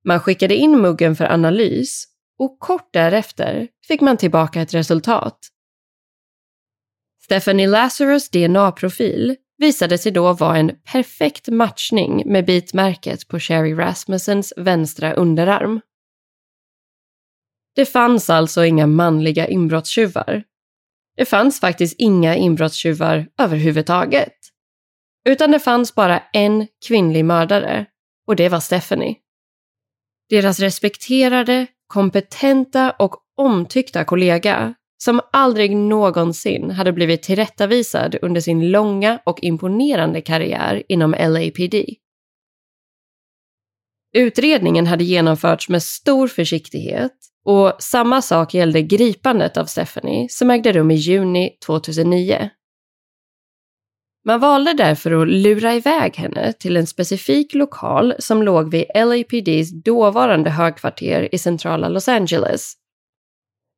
Man 0.05 0.21
skickade 0.21 0.55
in 0.55 0.81
muggen 0.81 1.17
för 1.17 1.25
analys 1.25 2.05
och 2.39 2.59
kort 2.59 2.93
därefter 2.93 3.69
fick 3.89 4.01
man 4.01 4.17
tillbaka 4.17 4.61
ett 4.61 4.75
resultat. 4.75 5.39
Stephanie 7.25 7.67
Lazarus 7.67 8.31
DNA-profil 8.31 9.37
visade 9.59 9.99
sig 9.99 10.13
då 10.13 10.33
vara 10.33 10.57
en 10.57 10.73
perfekt 10.93 11.49
matchning 11.49 12.33
med 12.33 12.47
bitmärket 12.47 13.29
på 13.29 13.41
Sherry 13.41 13.75
Rasmussens 13.75 14.53
vänstra 14.57 15.13
underarm. 15.13 15.81
Det 17.75 17.87
fanns 17.87 18.31
alltså 18.31 18.65
inga 18.65 18.87
manliga 18.87 19.47
inbrottstjuvar. 19.47 20.45
Det 21.17 21.25
fanns 21.25 21.61
faktiskt 21.61 21.95
inga 21.99 22.37
inbrottstjuvar 22.37 23.29
överhuvudtaget. 23.39 24.38
Utan 25.29 25.51
det 25.51 25.61
fanns 25.61 25.95
bara 25.95 26.23
en 26.33 26.67
kvinnlig 26.87 27.25
mördare 27.25 27.87
och 28.27 28.37
det 28.37 28.49
var 28.49 28.61
Stephanie. 28.61 29.17
Deras 30.31 30.61
respekterade, 30.61 31.67
kompetenta 31.87 32.91
och 32.91 33.17
omtyckta 33.37 34.05
kollega 34.05 34.75
som 35.05 35.21
aldrig 35.33 35.77
någonsin 35.77 36.71
hade 36.71 36.93
blivit 36.93 37.23
tillrättavisad 37.23 38.17
under 38.23 38.41
sin 38.41 38.71
långa 38.71 39.21
och 39.27 39.39
imponerande 39.43 40.21
karriär 40.21 40.83
inom 40.89 41.11
LAPD. 41.11 41.75
Utredningen 44.15 44.87
hade 44.87 45.05
genomförts 45.05 45.69
med 45.69 45.83
stor 45.83 46.29
försiktighet 46.29 47.13
och 47.45 47.73
samma 47.79 48.23
sak 48.23 48.55
gällde 48.55 48.83
gripandet 48.83 49.57
av 49.57 49.65
Stephanie 49.65 50.27
som 50.31 50.51
ägde 50.51 50.73
rum 50.73 50.91
i 50.91 50.95
juni 50.95 51.59
2009. 51.67 52.51
Man 54.29 54.41
valde 54.41 54.75
därför 54.75 55.23
att 55.23 55.29
lura 55.29 55.75
iväg 55.75 56.17
henne 56.17 56.53
till 56.53 56.77
en 56.77 56.87
specifik 56.87 57.55
lokal 57.55 58.15
som 58.19 58.43
låg 58.43 58.71
vid 58.71 58.85
LAPDs 58.95 59.71
dåvarande 59.85 60.51
högkvarter 60.51 61.35
i 61.35 61.39
centrala 61.39 61.89
Los 61.89 62.09
Angeles. 62.09 62.73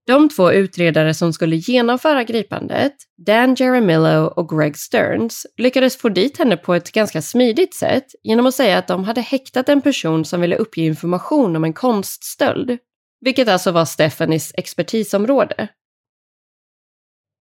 De 0.07 0.29
två 0.29 0.53
utredare 0.53 1.15
som 1.15 1.33
skulle 1.33 1.57
genomföra 1.57 2.25
gripandet, 2.25 2.93
Dan 3.27 3.55
Jaramillo 3.59 4.27
och 4.27 4.49
Greg 4.49 4.77
Stearns, 4.77 5.47
lyckades 5.57 5.97
få 5.97 6.09
dit 6.09 6.39
henne 6.39 6.57
på 6.57 6.75
ett 6.75 6.93
ganska 6.93 7.23
smidigt 7.23 7.75
sätt 7.75 8.07
genom 8.23 8.47
att 8.47 8.55
säga 8.55 8.79
att 8.79 8.89
de 8.89 9.05
hade 9.05 9.21
häktat 9.21 9.69
en 9.69 9.81
person 9.81 10.25
som 10.25 10.41
ville 10.41 10.57
uppge 10.57 10.81
information 10.81 11.57
om 11.57 11.65
en 11.65 11.73
konststöld, 11.73 12.79
vilket 13.21 13.49
alltså 13.49 13.71
var 13.71 13.85
Stephanies 13.85 14.53
expertisområde. 14.55 15.69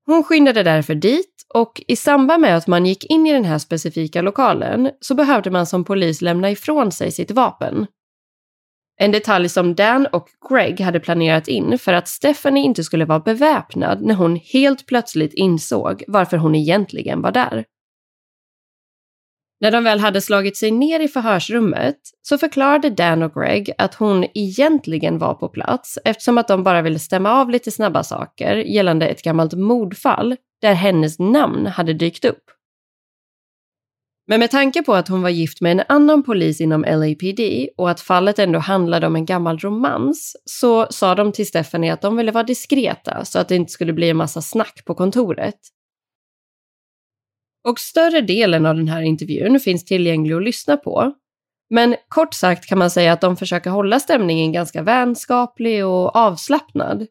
Hon 0.09 0.23
skyndade 0.23 0.63
därför 0.63 0.95
dit 0.95 1.45
och 1.53 1.81
i 1.87 1.95
samband 1.95 2.41
med 2.41 2.57
att 2.57 2.67
man 2.67 2.85
gick 2.85 3.05
in 3.05 3.27
i 3.27 3.33
den 3.33 3.45
här 3.45 3.57
specifika 3.57 4.21
lokalen 4.21 4.91
så 4.99 5.15
behövde 5.15 5.51
man 5.51 5.65
som 5.65 5.83
polis 5.85 6.21
lämna 6.21 6.51
ifrån 6.51 6.91
sig 6.91 7.11
sitt 7.11 7.31
vapen. 7.31 7.87
En 8.99 9.11
detalj 9.11 9.49
som 9.49 9.75
Dan 9.75 10.07
och 10.11 10.27
Greg 10.49 10.79
hade 10.79 10.99
planerat 10.99 11.47
in 11.47 11.79
för 11.79 11.93
att 11.93 12.07
Stephanie 12.07 12.63
inte 12.63 12.83
skulle 12.83 13.05
vara 13.05 13.19
beväpnad 13.19 14.01
när 14.01 14.15
hon 14.15 14.35
helt 14.35 14.85
plötsligt 14.85 15.33
insåg 15.33 16.03
varför 16.07 16.37
hon 16.37 16.55
egentligen 16.55 17.21
var 17.21 17.31
där. 17.31 17.65
När 19.61 19.71
de 19.71 19.83
väl 19.83 19.99
hade 19.99 20.21
slagit 20.21 20.57
sig 20.57 20.71
ner 20.71 20.99
i 20.99 21.07
förhörsrummet 21.07 21.97
så 22.21 22.37
förklarade 22.37 22.89
Dan 22.89 23.23
och 23.23 23.33
Greg 23.33 23.71
att 23.77 23.95
hon 23.95 24.25
egentligen 24.33 25.17
var 25.17 25.33
på 25.33 25.49
plats 25.49 25.99
eftersom 26.05 26.37
att 26.37 26.47
de 26.47 26.63
bara 26.63 26.81
ville 26.81 26.99
stämma 26.99 27.31
av 27.31 27.49
lite 27.49 27.71
snabba 27.71 28.03
saker 28.03 28.55
gällande 28.55 29.07
ett 29.07 29.21
gammalt 29.21 29.53
mordfall 29.53 30.35
där 30.61 30.73
hennes 30.73 31.19
namn 31.19 31.65
hade 31.65 31.93
dykt 31.93 32.25
upp. 32.25 32.43
Men 34.27 34.39
med 34.39 34.51
tanke 34.51 34.83
på 34.83 34.93
att 34.93 35.07
hon 35.07 35.21
var 35.21 35.29
gift 35.29 35.61
med 35.61 35.71
en 35.71 35.83
annan 35.87 36.23
polis 36.23 36.61
inom 36.61 36.81
LAPD 36.81 37.69
och 37.77 37.89
att 37.89 38.01
fallet 38.01 38.39
ändå 38.39 38.59
handlade 38.59 39.07
om 39.07 39.15
en 39.15 39.25
gammal 39.25 39.59
romans 39.59 40.35
så 40.45 40.87
sa 40.89 41.15
de 41.15 41.31
till 41.31 41.47
Stephanie 41.47 41.93
att 41.93 42.01
de 42.01 42.17
ville 42.17 42.31
vara 42.31 42.43
diskreta 42.43 43.25
så 43.25 43.39
att 43.39 43.47
det 43.47 43.55
inte 43.55 43.71
skulle 43.71 43.93
bli 43.93 44.09
en 44.09 44.17
massa 44.17 44.41
snack 44.41 44.85
på 44.85 44.95
kontoret. 44.95 45.55
Och 47.69 47.79
större 47.79 48.21
delen 48.21 48.65
av 48.65 48.75
den 48.75 48.87
här 48.87 49.01
intervjun 49.01 49.59
finns 49.59 49.85
tillgänglig 49.85 50.35
att 50.35 50.43
lyssna 50.43 50.77
på. 50.77 51.13
Men 51.69 51.95
kort 52.07 52.33
sagt 52.33 52.65
kan 52.65 52.77
man 52.77 52.91
säga 52.91 53.13
att 53.13 53.21
de 53.21 53.37
försöker 53.37 53.69
hålla 53.69 53.99
stämningen 53.99 54.51
ganska 54.51 54.81
vänskaplig 54.81 55.85
och 55.85 56.15
avslappnad. 56.15 57.07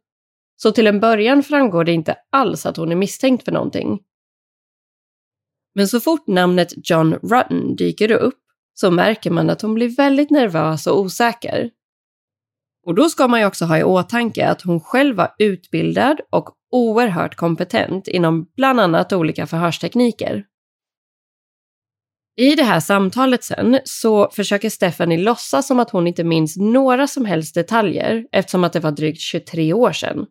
Så 0.57 0.73
till 0.73 0.87
en 0.87 1.01
början 1.01 1.43
framgår 1.43 1.85
det 1.85 1.93
inte 1.93 2.17
alls 2.33 2.67
att 2.67 2.77
hon 2.77 2.93
är 2.93 2.97
misstänkt 2.97 3.45
för 3.45 3.53
någonting. 3.53 4.01
Men 5.75 5.89
så 5.89 6.01
fort 6.01 6.27
namnet 6.27 6.73
John 6.91 7.15
Rutten 7.15 7.77
dyker 7.77 8.13
upp 8.13 8.41
så 8.75 8.91
märker 8.91 9.31
man 9.31 9.51
att 9.51 9.63
hon 9.63 9.75
blir 9.75 9.97
väldigt 9.97 10.31
nervös 10.31 10.87
och 10.87 11.01
osäker. 11.01 11.71
Och 12.87 12.95
då 12.95 13.09
ska 13.09 13.29
man 13.29 13.41
ju 13.41 13.47
också 13.47 13.65
ha 13.65 13.79
i 13.79 13.85
åtanke 13.85 14.49
att 14.49 14.63
hon 14.63 14.81
själv 14.81 15.17
var 15.17 15.35
utbildad 15.39 16.21
och 16.31 16.58
oerhört 16.73 17.35
kompetent 17.35 18.09
inom 18.09 18.47
bland 18.57 18.81
annat 18.81 19.13
olika 19.13 19.47
förhörstekniker. 19.47 20.45
I 22.37 22.55
det 22.55 22.63
här 22.63 22.81
samtalet 22.81 23.45
sen 23.45 23.81
så 23.85 24.31
försöker 24.31 24.71
Stephanie 24.71 25.19
låtsas 25.19 25.67
som 25.67 25.81
att 25.81 25.91
hon 25.91 26.07
inte 26.07 26.25
minns 26.25 26.57
några 26.57 27.07
som 27.07 27.25
helst 27.25 27.55
detaljer 27.55 28.25
eftersom 28.33 28.65
att 28.65 28.73
det 28.73 28.81
var 28.81 28.91
drygt 28.91 29.21
23 29.21 29.73
år 29.73 29.93
sedan. 29.93 30.27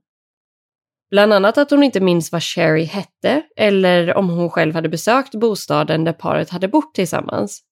Bland 1.09 1.33
annat 1.33 1.57
att 1.57 1.71
hon 1.71 1.83
inte 1.83 1.99
minns 1.99 2.31
vad 2.31 2.43
Sherry 2.43 2.83
hette 2.83 3.41
eller 3.55 4.17
om 4.17 4.29
hon 4.29 4.49
själv 4.49 4.75
hade 4.75 4.89
besökt 4.89 5.35
bostaden 5.35 6.03
där 6.03 6.13
paret 6.13 6.49
hade 6.49 6.67
bott 6.67 6.93
tillsammans. 6.93 7.66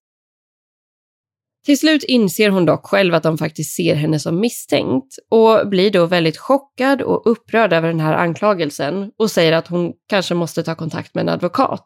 Till 1.65 1.80
slut 1.80 2.04
inser 2.04 2.49
hon 2.49 2.65
dock 2.65 2.86
själv 2.86 3.13
att 3.13 3.23
de 3.23 3.38
faktiskt 3.38 3.75
ser 3.75 3.95
henne 3.95 4.19
som 4.19 4.39
misstänkt 4.39 5.17
och 5.30 5.67
blir 5.67 5.91
då 5.91 6.06
väldigt 6.06 6.38
chockad 6.38 7.01
och 7.01 7.32
upprörd 7.32 7.73
över 7.73 7.88
den 7.88 7.99
här 7.99 8.13
anklagelsen 8.13 9.12
och 9.17 9.32
säger 9.32 9.51
att 9.51 9.67
hon 9.67 9.93
kanske 10.10 10.34
måste 10.34 10.63
ta 10.63 10.75
kontakt 10.75 11.15
med 11.15 11.21
en 11.21 11.30
advokat. 11.30 11.86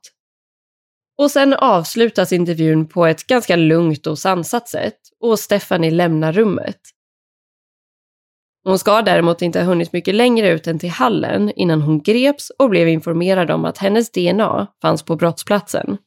Och 1.18 1.32
sen 1.32 1.54
avslutas 1.54 2.34
intervjun 2.34 2.88
på 2.88 3.06
ett 3.06 3.28
ganska 3.28 3.56
lugnt 3.56 4.08
och 4.08 4.20
sansat 4.20 4.70
sätt 4.70 5.00
och 5.20 5.40
Stephanie 5.40 5.92
lämnar 5.92 6.34
rummet. 6.34 6.80
Hon 8.64 8.80
ska 8.80 9.02
däremot 9.02 9.42
inte 9.42 9.60
ha 9.60 9.66
hunnit 9.66 9.94
mycket 9.94 10.16
längre 10.16 10.50
ut 10.50 10.68
än 10.68 10.80
till 10.80 10.90
hallen 10.90 11.52
innan 11.56 11.82
hon 11.82 12.02
greps 12.02 12.50
och 12.50 12.70
blev 12.70 12.88
informerad 12.88 13.52
om 13.52 13.66
att 13.66 13.78
hennes 13.78 14.12
DNA 14.12 14.68
fanns 14.82 15.04
på 15.04 15.16
brottsplatsen. 15.16 15.98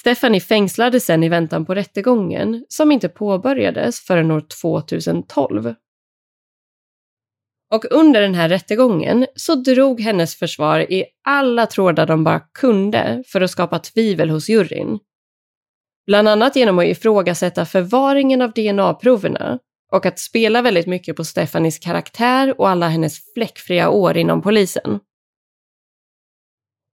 Stephanie 0.00 0.40
fängslades 0.40 1.04
sen 1.04 1.22
i 1.22 1.28
väntan 1.28 1.66
på 1.66 1.74
rättegången 1.74 2.64
som 2.68 2.92
inte 2.92 3.08
påbörjades 3.08 4.00
förrän 4.00 4.30
år 4.30 4.42
2012. 4.62 5.74
Och 7.74 7.84
under 7.90 8.20
den 8.20 8.34
här 8.34 8.48
rättegången 8.48 9.26
så 9.34 9.54
drog 9.54 10.00
hennes 10.00 10.36
försvar 10.36 10.80
i 10.80 11.04
alla 11.24 11.66
trådar 11.66 12.06
de 12.06 12.24
bara 12.24 12.40
kunde 12.40 13.22
för 13.26 13.40
att 13.40 13.50
skapa 13.50 13.78
tvivel 13.78 14.30
hos 14.30 14.48
juryn. 14.48 14.98
Bland 16.06 16.28
annat 16.28 16.56
genom 16.56 16.78
att 16.78 16.84
ifrågasätta 16.84 17.66
förvaringen 17.66 18.42
av 18.42 18.52
DNA-proverna 18.52 19.58
och 19.92 20.06
att 20.06 20.18
spela 20.18 20.62
väldigt 20.62 20.86
mycket 20.86 21.16
på 21.16 21.24
Stefanis 21.24 21.78
karaktär 21.78 22.60
och 22.60 22.68
alla 22.68 22.88
hennes 22.88 23.32
fläckfria 23.34 23.90
år 23.90 24.16
inom 24.16 24.42
polisen. 24.42 25.00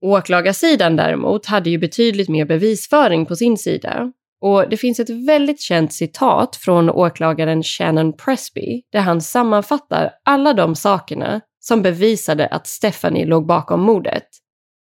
Åklagarsidan 0.05 0.95
däremot 0.95 1.45
hade 1.45 1.69
ju 1.69 1.77
betydligt 1.77 2.29
mer 2.29 2.45
bevisföring 2.45 3.25
på 3.25 3.35
sin 3.35 3.57
sida. 3.57 4.11
Och 4.41 4.69
det 4.69 4.77
finns 4.77 4.99
ett 4.99 5.09
väldigt 5.09 5.61
känt 5.61 5.93
citat 5.93 6.55
från 6.55 6.89
åklagaren 6.89 7.63
Shannon 7.63 8.13
Presby 8.13 8.81
där 8.91 8.99
han 8.99 9.21
sammanfattar 9.21 10.11
alla 10.25 10.53
de 10.53 10.75
sakerna 10.75 11.41
som 11.59 11.81
bevisade 11.81 12.47
att 12.47 12.67
Stephanie 12.67 13.25
låg 13.25 13.45
bakom 13.47 13.81
mordet. 13.81 14.27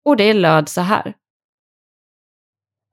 Och 0.05 0.17
det 0.17 0.35
löd 0.35 0.69
så 0.69 0.81
här. 0.81 1.15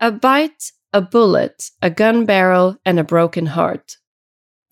A 0.04 0.12
bite, 0.12 0.66
a 0.98 1.08
bullet, 1.12 1.56
a 1.82 1.90
gun 1.90 2.26
barrel 2.26 2.74
and 2.86 3.00
a 3.00 3.04
broken 3.04 3.48
heart. 3.48 3.86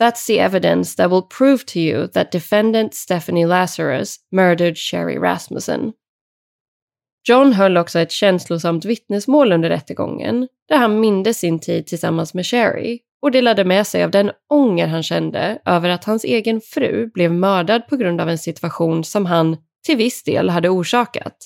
That's 0.01 0.27
the 0.27 0.39
evidence 0.39 0.95
that 0.95 1.11
will 1.11 1.23
prove 1.37 1.57
to 1.65 1.77
you 1.77 2.07
that 2.07 2.31
defendant 2.31 2.93
Stephanie 2.93 3.45
Lazarus 3.45 4.17
murdered 4.31 4.77
Sherry 4.77 5.17
Rasmussen. 5.17 5.93
John 7.23 7.53
höll 7.53 7.77
också 7.77 7.99
ett 7.99 8.11
känslosamt 8.11 8.85
vittnesmål 8.85 9.51
under 9.51 9.69
rättegången 9.69 10.47
där 10.69 10.77
han 10.77 10.99
mindes 10.99 11.37
sin 11.37 11.59
tid 11.59 11.87
tillsammans 11.87 12.33
med 12.33 12.45
Sherry 12.45 12.99
och 13.21 13.31
delade 13.31 13.65
med 13.65 13.87
sig 13.87 14.03
av 14.03 14.11
den 14.11 14.31
ånger 14.49 14.87
han 14.87 15.03
kände 15.03 15.61
över 15.65 15.89
att 15.89 16.03
hans 16.03 16.23
egen 16.23 16.61
fru 16.61 17.07
blev 17.13 17.33
mördad 17.33 17.87
på 17.87 17.95
grund 17.95 18.21
av 18.21 18.29
en 18.29 18.37
situation 18.37 19.03
som 19.03 19.25
han 19.25 19.57
till 19.85 19.97
viss 19.97 20.23
del 20.23 20.49
hade 20.49 20.69
orsakat. 20.69 21.37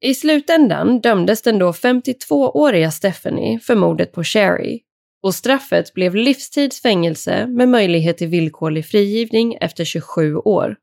I 0.00 0.14
slutändan 0.14 1.00
dömdes 1.00 1.42
den 1.42 1.58
då 1.58 1.72
52-åriga 1.72 2.90
Stephanie 2.90 3.60
för 3.60 3.74
mordet 3.74 4.12
på 4.12 4.24
Sherry 4.24 4.80
och 5.22 5.34
straffet 5.34 5.94
blev 5.94 6.14
livstids 6.14 6.82
fängelse 6.82 7.46
med 7.46 7.68
möjlighet 7.68 8.18
till 8.18 8.28
villkorlig 8.28 8.86
frigivning 8.86 9.54
efter 9.60 9.84
27 9.84 10.36
år. 10.36 10.76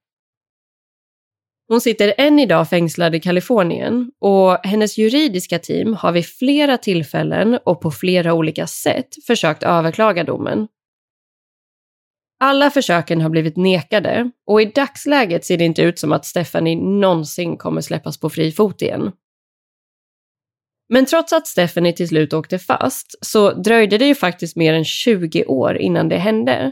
Hon 1.67 1.81
sitter 1.81 2.13
än 2.17 2.39
idag 2.39 2.69
fängslad 2.69 3.15
i 3.15 3.19
Kalifornien 3.19 4.11
och 4.19 4.57
hennes 4.65 4.97
juridiska 4.97 5.59
team 5.59 5.93
har 5.93 6.11
vid 6.11 6.25
flera 6.25 6.77
tillfällen 6.77 7.59
och 7.65 7.81
på 7.81 7.91
flera 7.91 8.33
olika 8.33 8.67
sätt 8.67 9.07
försökt 9.27 9.63
överklaga 9.63 10.23
domen. 10.23 10.67
Alla 12.39 12.71
försöken 12.71 13.21
har 13.21 13.29
blivit 13.29 13.57
nekade 13.57 14.31
och 14.45 14.61
i 14.61 14.65
dagsläget 14.65 15.45
ser 15.45 15.57
det 15.57 15.65
inte 15.65 15.81
ut 15.81 15.99
som 15.99 16.11
att 16.11 16.25
Stephanie 16.25 16.75
någonsin 16.75 17.57
kommer 17.57 17.81
släppas 17.81 18.19
på 18.19 18.29
fri 18.29 18.51
fot 18.51 18.81
igen. 18.81 19.11
Men 20.89 21.05
trots 21.05 21.33
att 21.33 21.47
Stephanie 21.47 21.93
till 21.93 22.07
slut 22.07 22.33
åkte 22.33 22.59
fast 22.59 23.25
så 23.25 23.51
dröjde 23.51 23.97
det 23.97 24.05
ju 24.05 24.15
faktiskt 24.15 24.55
mer 24.55 24.73
än 24.73 24.85
20 24.85 25.45
år 25.45 25.77
innan 25.77 26.09
det 26.09 26.17
hände. 26.17 26.71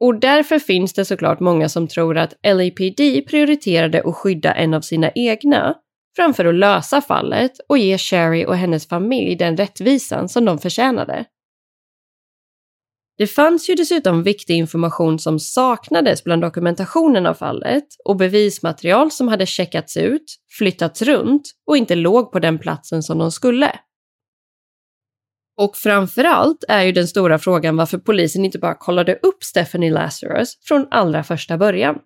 Och 0.00 0.20
därför 0.20 0.58
finns 0.58 0.92
det 0.92 1.04
såklart 1.04 1.40
många 1.40 1.68
som 1.68 1.88
tror 1.88 2.18
att 2.18 2.34
LAPD 2.46 3.26
prioriterade 3.26 4.02
att 4.04 4.14
skydda 4.14 4.52
en 4.52 4.74
av 4.74 4.80
sina 4.80 5.10
egna 5.14 5.74
framför 6.16 6.44
att 6.44 6.54
lösa 6.54 7.00
fallet 7.00 7.52
och 7.68 7.78
ge 7.78 7.98
Sherry 7.98 8.44
och 8.44 8.56
hennes 8.56 8.88
familj 8.88 9.36
den 9.36 9.56
rättvisan 9.56 10.28
som 10.28 10.44
de 10.44 10.58
förtjänade. 10.58 11.24
Det 13.18 13.26
fanns 13.26 13.70
ju 13.70 13.74
dessutom 13.74 14.22
viktig 14.22 14.54
information 14.54 15.18
som 15.18 15.38
saknades 15.38 16.24
bland 16.24 16.42
dokumentationen 16.42 17.26
av 17.26 17.34
fallet 17.34 17.84
och 18.04 18.16
bevismaterial 18.16 19.10
som 19.10 19.28
hade 19.28 19.46
checkats 19.46 19.96
ut, 19.96 20.36
flyttats 20.58 21.02
runt 21.02 21.42
och 21.66 21.76
inte 21.76 21.94
låg 21.94 22.32
på 22.32 22.38
den 22.38 22.58
platsen 22.58 23.02
som 23.02 23.18
de 23.18 23.32
skulle. 23.32 23.78
Och 25.58 25.76
framförallt 25.76 26.64
är 26.68 26.82
ju 26.82 26.92
den 26.92 27.08
stora 27.08 27.38
frågan 27.38 27.76
varför 27.76 27.98
polisen 27.98 28.44
inte 28.44 28.58
bara 28.58 28.74
kollade 28.74 29.14
upp 29.22 29.44
Stephanie 29.44 29.92
Lazarus 29.92 30.58
från 30.62 30.86
allra 30.90 31.24
första 31.24 31.58
början. 31.58 31.98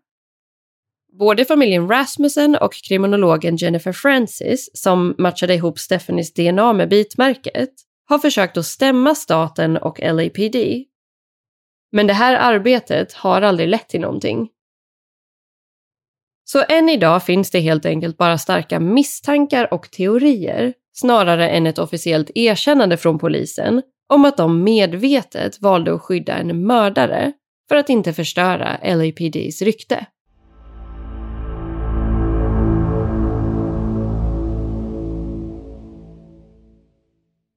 Både 1.19 1.45
familjen 1.45 1.89
Rasmussen 1.89 2.57
och 2.57 2.73
kriminologen 2.89 3.57
Jennifer 3.57 3.93
Francis, 3.93 4.71
som 4.75 5.15
matchade 5.19 5.55
ihop 5.55 5.79
Stephanies 5.79 6.35
DNA 6.35 6.73
med 6.73 6.89
bitmärket, 6.89 7.71
har 8.09 8.19
försökt 8.19 8.57
att 8.57 8.67
stämma 8.67 9.15
staten 9.15 9.77
och 9.77 10.01
LAPD 10.03 10.57
men 11.93 12.07
det 12.07 12.13
här 12.13 12.37
arbetet 12.37 13.13
har 13.13 13.43
aldrig 13.43 13.69
lett 13.69 13.89
till 13.89 14.01
någonting. 14.01 14.49
Så 16.45 16.65
än 16.69 16.89
idag 16.89 17.23
finns 17.23 17.51
det 17.51 17.61
helt 17.61 17.87
enkelt 17.87 18.17
bara 18.17 18.39
starka 18.39 18.81
misstankar 18.81 19.75
och 19.75 19.91
teorier 19.91 20.75
snarare 20.93 21.49
än 21.49 21.67
ett 21.67 21.79
officiellt 21.79 22.31
erkännande 22.35 22.97
från 22.97 23.19
polisen 23.19 23.83
om 24.09 24.25
att 24.25 24.37
de 24.37 24.65
medvetet 24.65 25.63
valde 25.63 25.95
att 25.95 26.03
skydda 26.03 26.35
en 26.35 26.67
mördare 26.67 27.33
för 27.69 27.77
att 27.77 27.89
inte 27.89 28.13
förstöra 28.13 28.79
LAPDs 28.85 29.63
rykte. 29.63 30.07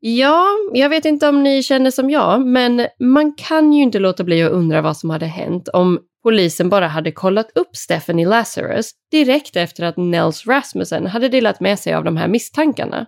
Ja, 0.08 0.48
jag 0.74 0.90
vet 0.90 1.06
inte 1.06 1.28
om 1.28 1.44
ni 1.44 1.64
känner 1.64 1.92
som 1.92 2.10
jag, 2.10 2.46
men 2.46 2.88
man 3.00 3.34
kan 3.36 3.74
ju 3.74 3.82
inte 3.82 4.00
låta 4.00 4.24
bli 4.24 4.44
att 4.44 4.52
undra 4.52 4.82
vad 4.82 4.98
som 4.98 5.10
hade 5.10 5.26
hänt 5.26 5.68
om 5.68 6.00
polisen 6.24 6.70
bara 6.70 6.88
hade 6.88 7.12
kollat 7.12 7.52
upp 7.56 7.76
Stephanie 7.76 8.28
Lazarus 8.28 8.92
direkt 9.12 9.56
efter 9.56 9.84
att 9.84 9.98
Nels 9.98 10.48
Rasmussen 10.48 11.08
hade 11.08 11.30
delat 11.30 11.60
med 11.60 11.80
sig 11.80 11.94
av 11.94 12.04
de 12.04 12.18
här 12.18 12.28
misstankarna. 12.28 13.08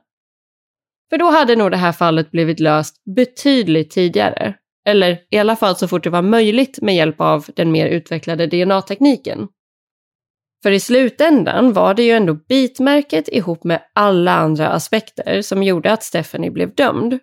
För 1.09 1.17
då 1.17 1.29
hade 1.29 1.55
nog 1.55 1.71
det 1.71 1.77
här 1.77 1.91
fallet 1.91 2.31
blivit 2.31 2.59
löst 2.59 2.95
betydligt 3.15 3.91
tidigare. 3.91 4.53
Eller 4.87 5.19
i 5.29 5.37
alla 5.37 5.55
fall 5.55 5.75
så 5.75 5.87
fort 5.87 6.03
det 6.03 6.09
var 6.09 6.21
möjligt 6.21 6.81
med 6.81 6.95
hjälp 6.95 7.21
av 7.21 7.45
den 7.55 7.71
mer 7.71 7.87
utvecklade 7.87 8.47
DNA-tekniken. 8.47 9.47
För 10.63 10.71
i 10.71 10.79
slutändan 10.79 11.73
var 11.73 11.93
det 11.93 12.03
ju 12.03 12.11
ändå 12.11 12.33
bitmärket 12.33 13.27
ihop 13.27 13.63
med 13.63 13.81
alla 13.95 14.31
andra 14.31 14.69
aspekter 14.69 15.41
som 15.41 15.63
gjorde 15.63 15.91
att 15.91 16.03
Stephanie 16.03 16.51
blev 16.51 16.75
dömd. 16.75 17.19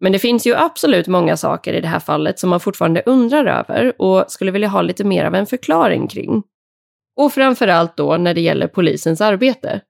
Men 0.00 0.12
det 0.12 0.18
finns 0.18 0.46
ju 0.46 0.54
absolut 0.54 1.06
många 1.06 1.36
saker 1.36 1.74
i 1.74 1.80
det 1.80 1.88
här 1.88 2.00
fallet 2.00 2.38
som 2.38 2.50
man 2.50 2.60
fortfarande 2.60 3.02
undrar 3.06 3.46
över 3.46 4.02
och 4.02 4.24
skulle 4.28 4.50
vilja 4.50 4.68
ha 4.68 4.82
lite 4.82 5.04
mer 5.04 5.24
av 5.24 5.34
en 5.34 5.46
förklaring 5.46 6.08
kring. 6.08 6.42
Och 7.16 7.32
framförallt 7.32 7.96
då 7.96 8.16
när 8.16 8.34
det 8.34 8.40
gäller 8.40 8.68
polisens 8.68 9.20
arbete. 9.20 9.80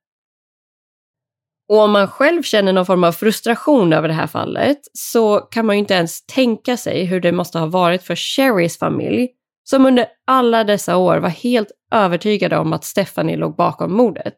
Och 1.69 1.79
om 1.79 1.91
man 1.91 2.07
själv 2.07 2.43
känner 2.43 2.73
någon 2.73 2.85
form 2.85 3.03
av 3.03 3.11
frustration 3.11 3.93
över 3.93 4.07
det 4.07 4.13
här 4.13 4.27
fallet 4.27 4.77
så 4.93 5.39
kan 5.39 5.65
man 5.65 5.75
ju 5.75 5.79
inte 5.79 5.93
ens 5.93 6.25
tänka 6.25 6.77
sig 6.77 7.05
hur 7.05 7.19
det 7.19 7.31
måste 7.31 7.59
ha 7.59 7.65
varit 7.65 8.03
för 8.03 8.15
Sherrys 8.15 8.79
familj 8.79 9.29
som 9.63 9.85
under 9.85 10.05
alla 10.27 10.63
dessa 10.63 10.97
år 10.97 11.17
var 11.17 11.29
helt 11.29 11.71
övertygade 11.91 12.57
om 12.57 12.73
att 12.73 12.83
Stephanie 12.83 13.37
låg 13.37 13.55
bakom 13.55 13.93
mordet. 13.93 14.37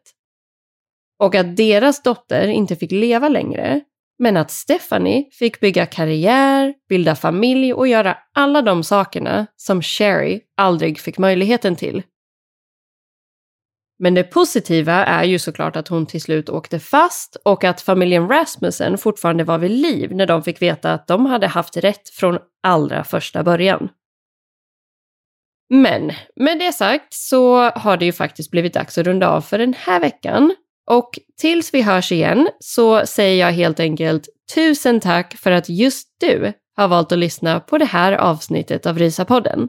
Och 1.18 1.34
att 1.34 1.56
deras 1.56 2.02
dotter 2.02 2.48
inte 2.48 2.76
fick 2.76 2.92
leva 2.92 3.28
längre, 3.28 3.80
men 4.18 4.36
att 4.36 4.50
Stephanie 4.50 5.24
fick 5.32 5.60
bygga 5.60 5.86
karriär, 5.86 6.74
bilda 6.88 7.16
familj 7.16 7.74
och 7.74 7.88
göra 7.88 8.18
alla 8.34 8.62
de 8.62 8.84
sakerna 8.84 9.46
som 9.56 9.82
Sherry 9.82 10.40
aldrig 10.56 11.00
fick 11.00 11.18
möjligheten 11.18 11.76
till. 11.76 12.02
Men 14.02 14.14
det 14.14 14.22
positiva 14.22 15.04
är 15.04 15.24
ju 15.24 15.38
såklart 15.38 15.76
att 15.76 15.88
hon 15.88 16.06
till 16.06 16.20
slut 16.20 16.48
åkte 16.48 16.78
fast 16.78 17.36
och 17.44 17.64
att 17.64 17.80
familjen 17.80 18.28
Rasmussen 18.28 18.98
fortfarande 18.98 19.44
var 19.44 19.58
vid 19.58 19.70
liv 19.70 20.14
när 20.14 20.26
de 20.26 20.42
fick 20.42 20.62
veta 20.62 20.92
att 20.92 21.06
de 21.06 21.26
hade 21.26 21.46
haft 21.46 21.76
rätt 21.76 22.08
från 22.08 22.38
allra 22.62 23.04
första 23.04 23.42
början. 23.42 23.88
Men 25.74 26.12
med 26.36 26.58
det 26.58 26.72
sagt 26.72 27.14
så 27.14 27.70
har 27.70 27.96
det 27.96 28.04
ju 28.04 28.12
faktiskt 28.12 28.50
blivit 28.50 28.74
dags 28.74 28.98
att 28.98 29.06
runda 29.06 29.28
av 29.28 29.40
för 29.40 29.58
den 29.58 29.74
här 29.78 30.00
veckan. 30.00 30.54
Och 30.90 31.10
tills 31.40 31.74
vi 31.74 31.82
hörs 31.82 32.12
igen 32.12 32.48
så 32.60 33.06
säger 33.06 33.46
jag 33.46 33.52
helt 33.52 33.80
enkelt 33.80 34.28
tusen 34.54 35.00
tack 35.00 35.36
för 35.36 35.50
att 35.50 35.68
just 35.68 36.08
du 36.20 36.52
har 36.76 36.88
valt 36.88 37.12
att 37.12 37.18
lyssna 37.18 37.60
på 37.60 37.78
det 37.78 37.84
här 37.84 38.12
avsnittet 38.12 38.86
av 38.86 38.98
Rysapodden. 38.98 39.68